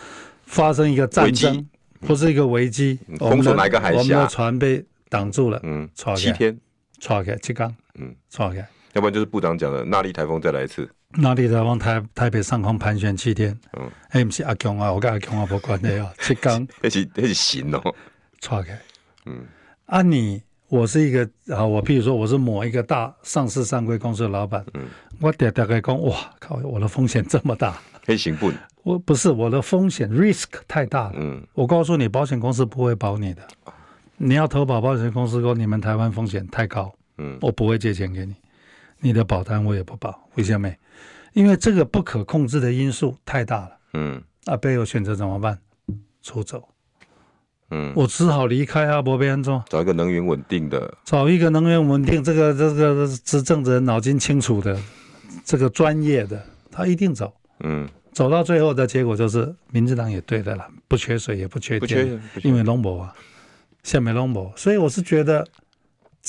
[0.44, 1.66] 发生一个战争，
[2.00, 3.98] 不是一个危机，封锁哪个海峡？
[3.98, 5.58] 我们的船被挡住了。
[5.62, 6.60] 嗯，七天，
[7.00, 7.74] 错开七缸。
[7.94, 8.56] 嗯，错开。
[8.92, 10.86] 要不然就是部长讲的纳莉台风再来一次。
[11.16, 13.58] 纳莉台风台台北上空盘旋七天。
[13.78, 16.66] 嗯，哎，不是阿强啊，我跟阿强啊不关的啊， 七缸。
[16.82, 17.94] 那是那是行哦。
[18.40, 18.78] 错开。
[19.26, 19.44] 嗯，
[19.86, 20.42] 啊你。
[20.70, 24.84] 我是一个啊，我譬如说我是某一个大上市上柜公司的老板，嗯，
[25.18, 28.52] 我大大概讲，哇靠，我的风险这么大，可以行不？
[28.82, 33.40] 我不是我的风险 risk 太大了，嗯，我告诉你，保险公司不会保你的，
[34.18, 38.36] 你要投保保险公司说你们台湾风险太高，嗯，我不会借钱给你，
[39.00, 40.70] 你的保单我也不保，为什么？
[41.32, 45.58] 因为这个不可控制的因素太大了，嗯，阿贝有选择怎么办？
[46.22, 46.68] 出走。
[47.70, 54.80] 嗯，我只好离开啊，不变做找一个能源稳定的，找一个能源稳定，这个这个执政者脑筋清楚的，
[55.44, 57.30] 这个专业的，他一定走。
[57.60, 63.14] 嗯，走到最后的结果就是，民进党也对的了，不缺水也不缺电，不缺，因为龙博啊，
[63.82, 65.46] 下面龙博，所以我是觉得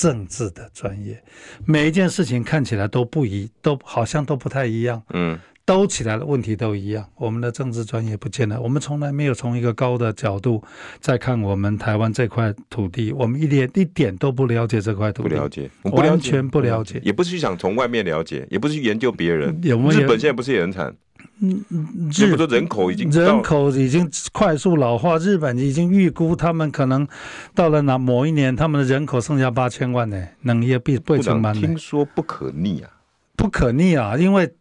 [0.00, 1.22] 政治的专业，
[1.66, 5.02] 每一件事情看起来都不一，都好像都不太一样。
[5.12, 5.38] 嗯。
[5.66, 8.60] 兜起来的问题都一样，我们的政治专业不见了。
[8.60, 10.60] 我们从来没有从一个高的角度
[11.00, 17.00] 在看我们台湾这块土地，我们一点一点都不了解这块土地，不了解，我不了解，完全不了解。
[17.04, 19.56] 也不是想从外面了解，也不是去研究别人。
[19.62, 20.92] 有没有日本现在不是也很惨？
[21.40, 21.64] 嗯，
[22.12, 27.06] 日本说人口已经人口已经快速老化，日本已经预估他们可能
[27.54, 30.28] 到了哪某一年，他们的人口剩下八千万呢？
[30.42, 31.54] 能也必不成满。
[31.54, 32.90] 听说不可逆啊，
[33.36, 34.54] 不可逆啊，因为。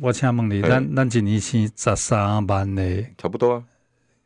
[0.00, 2.82] 我请问你，咱咱今年是十三万呢？
[3.18, 3.64] 差不多啊，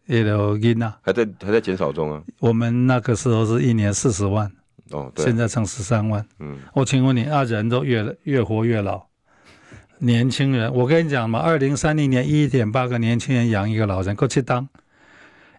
[0.04, 2.22] 也都因啊，还在还在减少中啊。
[2.40, 4.52] 我们那个时候是一年四十万，
[4.90, 6.22] 哦，对，现在剩十三万。
[6.40, 9.06] 嗯，我请问你，啊，人都越越活越老，
[10.00, 14.68] 年轻人，我跟你讲嘛，二零三零年一点八个年轻人养一个老人，够去当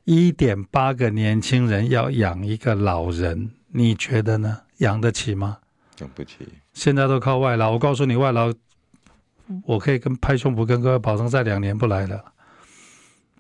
[0.04, 4.62] 一点八个年轻人要养一个老人，你觉得呢？
[4.78, 5.60] 养得起吗？
[6.00, 6.38] 养不起。
[6.74, 8.54] 现在都靠外劳，我告诉你，外劳。
[9.66, 12.24] 我可以跟拍胸脯跟各位保证，在两年不来了，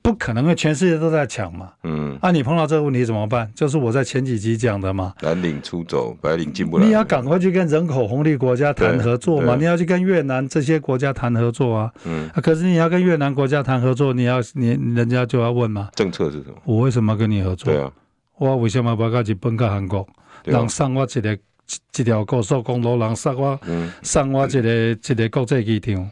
[0.01, 1.71] 不可能，全世界都在抢嘛。
[1.83, 3.49] 嗯，啊，你碰到这个问题怎么办？
[3.53, 5.13] 就是我在前几集讲的嘛。
[5.21, 6.85] 蓝领出走，白领进不来。
[6.85, 11.91] 你要赶快去跟人口红利国家谈合作嘛，你要去跟越南这些国家谈合作啊。
[12.05, 16.55] 嗯，啊，可是你要跟越南国家谈合作，你要你人家就要问嘛，政策是什么？
[16.65, 17.71] 我为什么跟你合作？
[17.71, 17.91] 对啊，
[18.37, 20.07] 我为什么不要跟日本跟韩国？
[20.43, 21.37] 让上我一个
[21.95, 23.59] 一条高速公路，让上我
[24.01, 26.09] 上我一个一个国际机场。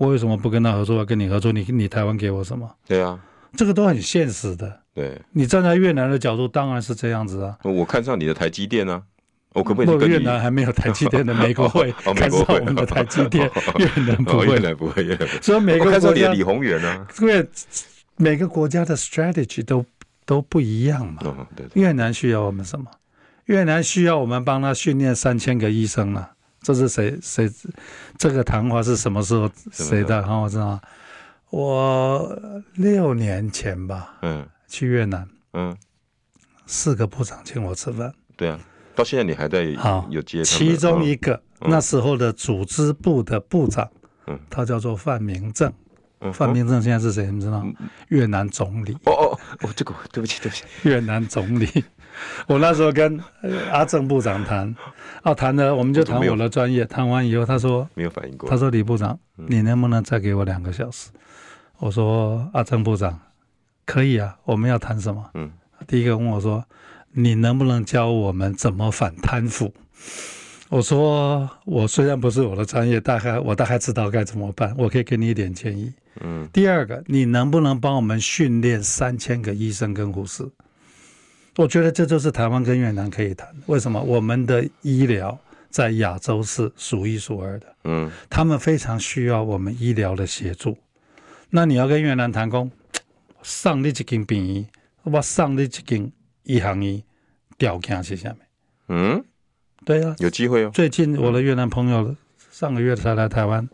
[0.00, 0.96] 我为什么不跟他合作？
[0.96, 2.74] 要跟你合作，你你台湾给我什么？
[2.88, 3.20] 对啊，
[3.54, 4.80] 这个都很现实的。
[4.94, 7.58] 对，你站在越南的角度，当然是这样子啊。
[7.64, 9.02] 我看上你的台积电啊。
[9.52, 15.04] 我可不可以跟越南还没有台积电的美国会 看上我们的台积电， 越南不会，越南不会。
[15.42, 17.06] 所以每个国家李宏源呢？
[17.20, 17.44] 因为
[18.16, 19.84] 每个国家的 strategy 都
[20.24, 21.20] 都不一样嘛。
[21.74, 22.86] 越南需要我们什么？
[23.46, 26.30] 越南需要我们帮他训练三千个医生啊。
[26.62, 27.50] 这是谁谁？
[28.18, 30.22] 这个谈话是什么时候谁的？
[30.22, 30.80] 好，我知道。
[31.50, 32.38] 我
[32.74, 35.76] 六年前吧，嗯，去越南，嗯，
[36.66, 38.12] 四个部长请我吃饭。
[38.36, 38.60] 对啊。
[38.94, 40.44] 到现在你还在好有接？
[40.44, 43.88] 其中一个那时候的组织部的部长，
[44.26, 45.72] 嗯，他叫做范明正。
[46.34, 47.30] 范明正现在是谁？
[47.30, 47.64] 你知道？
[48.08, 48.92] 越南总理。
[49.06, 51.66] 哦哦哦，这个对不起对不起，越南总理。
[52.46, 53.20] 我那时候跟
[53.70, 54.74] 阿正部长谈，
[55.22, 56.84] 啊，谈了我们就谈我的专业。
[56.84, 58.48] 谈完以后，他说没有反应过。
[58.48, 61.10] 他说李部长，你能不能再给我两个小时？
[61.78, 63.18] 我说阿正部长，
[63.86, 64.36] 可以啊。
[64.44, 65.30] 我们要谈什么？
[65.34, 65.50] 嗯，
[65.86, 66.64] 第一个问我说。
[67.12, 69.74] 你能不能教我们怎么反贪腐？
[70.70, 75.92] 我说，我虽然不是我的专业，大概我大概知道该怎么办，我可以给你一点建议。
[76.20, 76.48] 嗯。
[76.52, 80.48] 第二个，你能不能帮我们训练三千个医生跟护士？
[81.60, 83.46] 我觉得这就是台湾跟越南可以谈。
[83.66, 84.00] 为什么？
[84.00, 85.38] 我们的医疗
[85.68, 87.66] 在亚洲是数一数二的。
[87.84, 88.10] 嗯。
[88.30, 90.78] 他们非常需要我们医疗的协助。
[91.50, 92.70] 那你要跟越南谈工，
[93.42, 94.66] 上你一间病医，
[95.02, 96.10] 我上你一间。
[96.44, 97.04] 一行一
[97.58, 98.38] 条件是下面，
[98.88, 99.24] 嗯，
[99.84, 100.70] 对啊，有机会哦。
[100.74, 102.16] 最近我的越南朋友
[102.50, 103.68] 上个月才来台湾，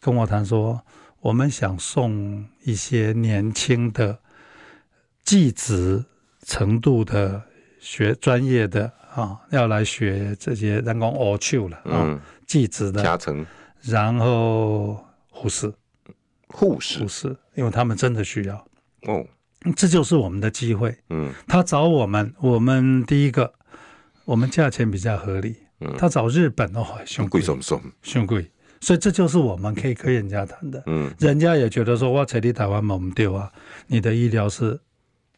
[0.00, 0.82] 跟我谈说，
[1.20, 4.18] 我们想送一些年轻的
[5.24, 6.04] 技职
[6.48, 7.40] 程度的
[7.78, 13.44] 学专业的啊，要来学这些人工耳绣了啊，技职的加成，
[13.82, 15.70] 然后护士，
[16.48, 18.56] 护士，护士，因为他们真的需要。
[19.02, 19.24] 哦。
[19.74, 20.96] 这就是我们的机会。
[21.10, 23.52] 嗯，他找我们，我们第一个，
[24.24, 25.56] 我们价钱比较合理。
[25.80, 27.42] 嗯，他找日本的话，凶贵，
[28.00, 28.48] 凶贵，
[28.80, 30.80] 所以这就是我们可以跟人家谈的。
[30.86, 33.50] 嗯，人家也觉得说，哇，彩礼台湾嘛，我们丢啊，
[33.88, 34.80] 你的医疗是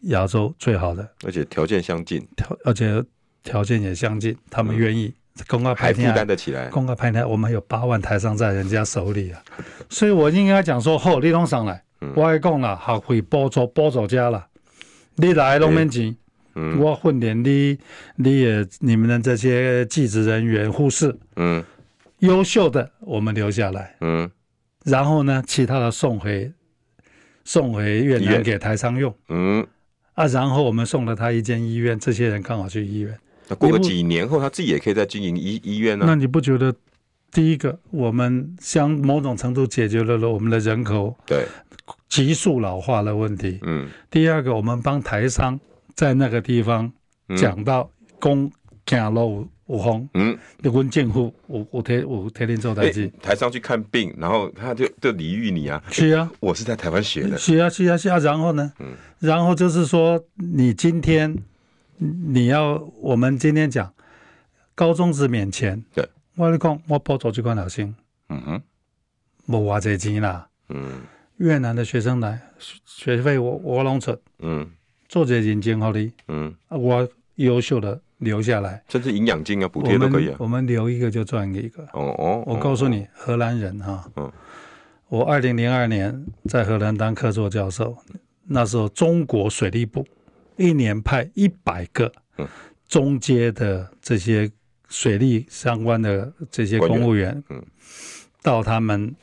[0.02, 3.02] 亚洲最好的，而且条件相近，条而且
[3.42, 5.14] 条件也相近，他们愿意
[5.46, 9.42] 公告拍片，负担得起来，公开拍片，我们有八万台商在人家手里啊，
[9.88, 11.82] 所以我应该讲说，好，你弄上来。
[12.14, 14.46] 我还讲了，学费补助补助家了，
[15.16, 16.16] 你来都免钱。
[16.54, 17.78] 嗯、我训练你，
[18.16, 21.62] 你也你们的这些技职人员、护士，嗯，
[22.18, 24.28] 优秀的我们留下来，嗯，
[24.84, 26.50] 然后呢，其他的送回
[27.44, 29.64] 送回越南给台商用，嗯，
[30.20, 33.18] 啊，然后我们送了他一间医院，这些人刚好去医院。
[33.48, 36.04] 那过个几年后，他自己也可以再经营医医院呢？
[36.06, 36.74] 那你不觉得？
[37.32, 41.46] 第一个，我们相某种程度解决了了我们的人口对
[42.08, 43.60] 急速老化的问题。
[43.62, 43.88] 嗯。
[44.10, 45.58] 第二个，我们帮台商
[45.94, 46.92] 在那个地方
[47.38, 48.50] 讲到公
[48.98, 50.08] 走路有风。
[50.14, 50.38] 嗯。
[50.58, 53.06] 你问政府，我我替我替你做代志。
[53.22, 55.82] 台上去看病，然后他就就礼遇你啊。
[55.90, 56.30] 是啊。
[56.40, 57.38] 我是在台湾学的。
[57.38, 58.18] 是啊，是啊，是啊。
[58.18, 58.72] 然后呢？
[58.78, 58.94] 嗯。
[59.18, 61.36] 然后就是说，你今天
[61.98, 63.92] 你要我们今天讲
[64.74, 65.84] 高中职免钱。
[65.94, 66.08] 对。
[66.36, 67.82] 我跟你讲，我补助这款老师，
[68.30, 68.62] 嗯哼，
[69.46, 71.02] 无偌济钱啦，嗯，
[71.36, 72.40] 越南的学生来，
[72.86, 74.66] 学费我我拢出，嗯，
[75.06, 84.32] 做这认真好你，嗯，我优秀的留下来，甚至营养金啊补贴都可以啊，我们留一个就赚一个，哦哦，我告诉你，荷兰人哈，嗯，
[85.08, 87.96] 我二零零二年在荷兰当客座教授，
[88.46, 90.06] 那时候中国水利部
[90.56, 92.10] 一年派一百个
[92.88, 94.50] 中阶的这些。
[94.92, 97.64] 水利相关的这些公务员，嗯，
[98.42, 99.14] 到他们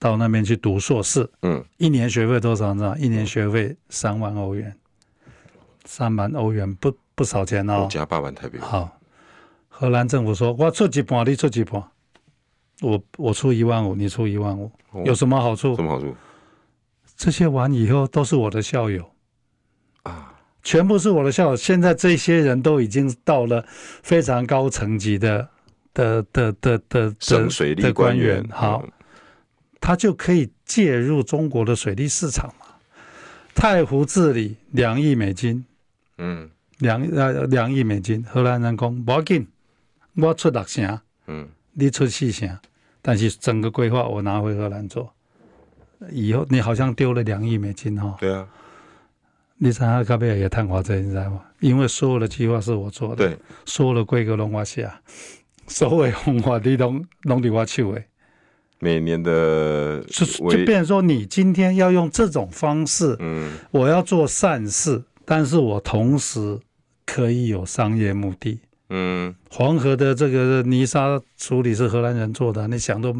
[0.00, 2.74] 到那边去读硕士，嗯，一年学费多少？
[2.74, 2.96] 呢？
[2.98, 4.74] 一年学费三万欧元，
[5.84, 8.58] 三万欧元不不少钱哦，加八万台币。
[8.58, 8.98] 好，
[9.68, 11.82] 荷兰政府说，我出几半，你出几半，
[12.80, 14.70] 我我出一万五，你出一万五，
[15.04, 15.76] 有什么好处？
[15.76, 16.14] 什么好处？
[17.16, 19.10] 这些完以后都是我的校友
[20.02, 20.32] 啊。
[20.62, 23.64] 全部是我的校友，现在这些人都已经到了
[24.02, 25.48] 非常高层级的
[25.92, 28.42] 的的的的省水利官员。
[28.50, 28.82] 好，
[29.78, 32.66] 他就可以介入中国的水利市场嘛。
[33.54, 35.64] 太湖治理两亿美金，
[36.16, 36.50] 嗯，
[36.84, 39.46] 两呃两亿美金，荷兰人讲不要紧，
[40.16, 42.58] 我出六成，嗯，你出四成，
[43.02, 45.12] 但是整个规划我拿回荷兰做，
[46.10, 48.16] 以后你好像丢了两亿美金哈。
[48.20, 48.46] 对啊。
[49.56, 51.40] 你知道咖啡也探华这，你知道吗？
[51.60, 54.90] 因为所有的计划是我做的，对，所有的规格拢我写，
[55.68, 58.04] 所有的方法你拢拢伫我手诶。
[58.80, 66.58] 每年的就就变成说，你今天要用这种方式，嗯，我要做善事，但是我同时
[67.06, 68.60] 可以有商业目的。
[68.90, 73.16] 嗯，黄河的这个泥沙处理是荷兰人做的，你想都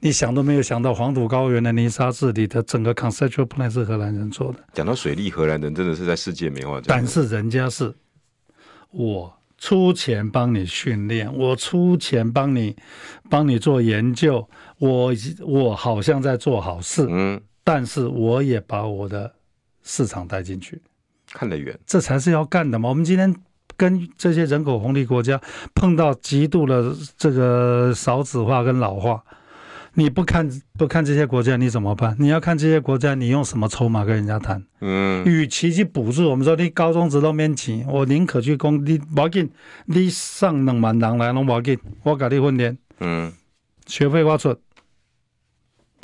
[0.00, 4.60] 你想都没有想到，黄土高原的泥沙治理的整个 conceptual plan 是荷兰人做的。
[4.72, 6.84] 讲到水利，荷兰人真的是在世界没话讲。
[6.86, 7.92] 但是人家是
[8.92, 12.76] 我出钱帮你训练，我出钱帮你
[13.28, 15.12] 帮你做研究，我
[15.44, 19.34] 我好像在做好事，嗯，但是我也把我的
[19.82, 20.80] 市场带进去，
[21.32, 22.88] 看得远，这才是要干的嘛。
[22.88, 23.34] 我们今天。
[23.76, 25.40] 跟这些人口红利国家
[25.72, 29.22] 碰到极度的这个少子化跟老化，
[29.94, 32.16] 你不看不看这些国家你怎么办？
[32.18, 34.60] 你要看这些国家，你用什么筹码跟人家谈？
[34.80, 39.48] 嗯，与其去补助，我们说你高中职都免钱，我宁可去供你，不要紧，
[39.86, 43.32] 你上两万人来拢不要紧，我给你训练，嗯，
[43.86, 44.56] 学费我出，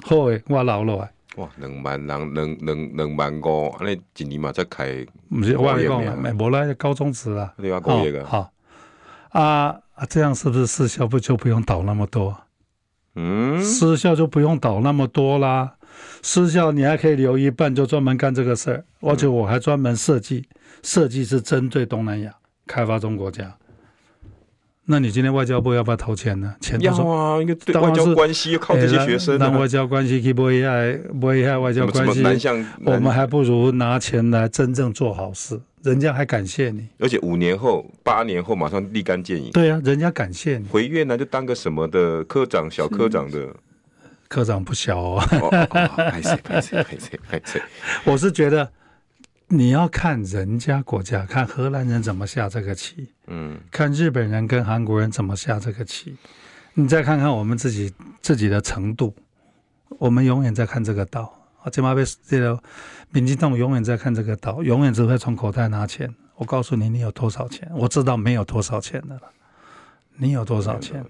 [0.05, 1.11] 好诶，我留落来。
[1.37, 5.05] 哇，两万人，两两两万五，安尼一年嘛才开？
[5.29, 8.25] 不是我跟你讲，没无啦高中职啊，你要工业个。
[8.25, 8.53] 好
[9.31, 12.37] 啊啊，这样是不是私校不就不用倒那么多？
[13.17, 15.75] 嗯，私校就不用倒那么多啦。
[16.23, 20.49] 私校你还可以留一半，就专门干这个事儿，而且我还专门设计，
[20.83, 22.33] 设计是针对东南亚
[22.67, 23.57] 开发中国家。
[24.87, 26.55] 那你今天外交部要不要投钱呢？
[26.61, 29.39] 钱要啊，应该对外交关系要靠这些学生、啊。
[29.41, 32.23] 那、欸、外交关系可以不会害，不会害外交关系。
[32.85, 36.87] 我们还不如拿钱来真正做好事，人家还感谢你。
[36.99, 39.51] 而且五年后、八年后马上立竿见影。
[39.53, 40.69] 对啊，人家感谢你。
[40.69, 43.49] 回越南就当个什么的科长、小科长的。
[44.29, 45.19] 科长不小哦。
[45.97, 47.63] 拍谁拍谁拍谁拍谁。
[48.05, 48.71] 我是觉得。
[49.49, 56.17] 你要看人家国家，看荷兰人怎么下这个棋，嗯，看日本人跟韩国人怎么下这个棋，
[56.75, 59.15] 你再看看我们自己自己的程度，
[59.99, 61.33] 我们永远在看这个道。
[61.63, 62.63] 啊，这马贝这个
[63.11, 66.15] 民进党永远在看这个道，永远只会从口袋拿钱。
[66.37, 67.71] 我告诉你，你有多少钱？
[67.75, 69.23] 我知道没有多少钱的了。
[70.17, 71.03] 你有多少钱？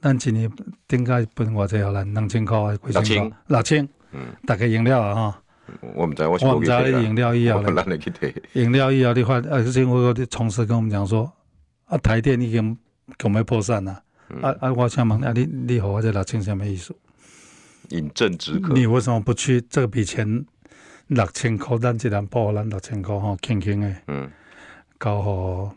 [0.00, 0.50] 但今年
[0.90, 5.41] 应该不我这要来两千块，两千，两千，嗯，大概饮料啊哈。
[5.94, 7.98] 我们在我们在饮料医药的
[8.54, 11.32] 饮料医药的话，呃，因为我的同事跟我们讲说，
[11.86, 12.76] 啊，台电已经
[13.16, 14.02] 准备破产了，
[14.42, 16.94] 啊啊，我想问啊，你你和我这六千什么意思？
[17.90, 18.74] 饮鸩止渴。
[18.74, 20.44] 你为什么不去这笔钱
[21.06, 24.30] 六千块，咱既然报咱六千块哈，轻轻的，嗯，
[24.98, 25.74] 搞好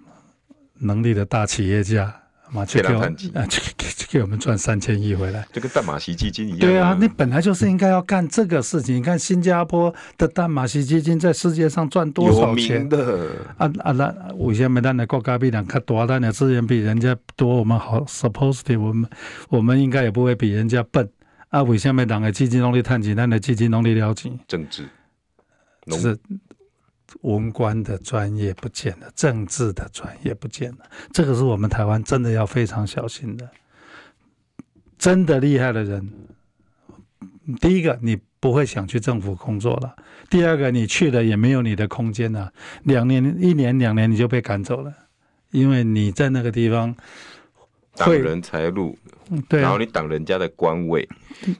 [0.80, 2.14] 能力的大企业家。
[2.52, 6.60] 嘛，去给我们啊，去给给我们赚三千亿回来，就跟淡马锡基金一样。
[6.60, 8.96] 对啊，你本来就是应该要干这个事情。
[8.96, 13.30] 你看新加坡的淡马锡基金在世界上赚多少钱的？
[13.58, 17.58] 啊啊，那为什么咱的国家比人家多，咱的资源比人家多？
[17.58, 19.10] 我们好，supposedly 我们
[19.50, 21.10] 我们应该也不会比人家笨。
[21.50, 24.32] 啊，为什么人的基金能力探钱，咱的基金能力了解？
[24.48, 24.84] 政治，
[25.92, 26.18] 是。
[27.22, 30.80] 文官的专业不见了，政治的专业不见了，
[31.12, 33.50] 这个是我们台湾真的要非常小心的。
[34.98, 36.10] 真的厉害的人，
[37.60, 39.96] 第一个你不会想去政府工作了；
[40.30, 42.52] 第二个你去了也没有你的空间了。
[42.84, 44.94] 两年、一年、两年你就被赶走了，
[45.52, 46.96] 因为你在那个地方
[47.96, 48.98] 挡人财路，
[49.48, 51.08] 对啊，然后你挡人家的官位，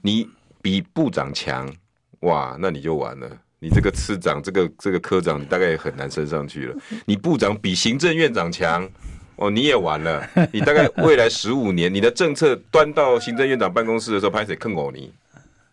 [0.02, 0.28] 你
[0.60, 1.72] 比部长强，
[2.20, 3.30] 哇，那你就完了。
[3.58, 6.76] 你这个次长，这个这个科长，你大概也很难升上去了。
[7.06, 8.88] 你部长比行政院长强，
[9.36, 10.28] 哦，你也完了。
[10.52, 15.12] 你大概未来十五年，你的政策端到行政院长办公室的时候，拍谁坑我你？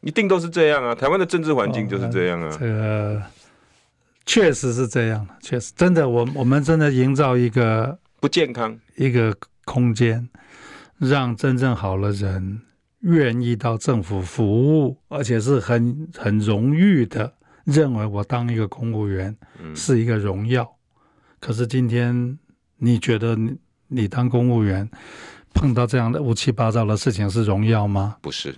[0.01, 0.93] 一定都是这样啊！
[0.93, 2.47] 台湾的政治环境就是这样啊。
[2.47, 3.21] 哦、这个
[4.25, 9.33] 确实是这样，确实真的，我我们真的营造一个不健康一个
[9.65, 10.29] 空间，
[10.97, 12.61] 让真正好的人
[13.01, 17.33] 愿意到政府服务，而且是很很荣誉的。
[17.63, 19.35] 认为我当一个公务员
[19.75, 21.01] 是一个荣耀，嗯、
[21.39, 22.37] 可是今天
[22.77, 23.37] 你觉得
[23.87, 24.89] 你当公务员
[25.53, 28.17] 碰到这样的乌七八糟的事情是荣耀吗？
[28.21, 28.55] 不是，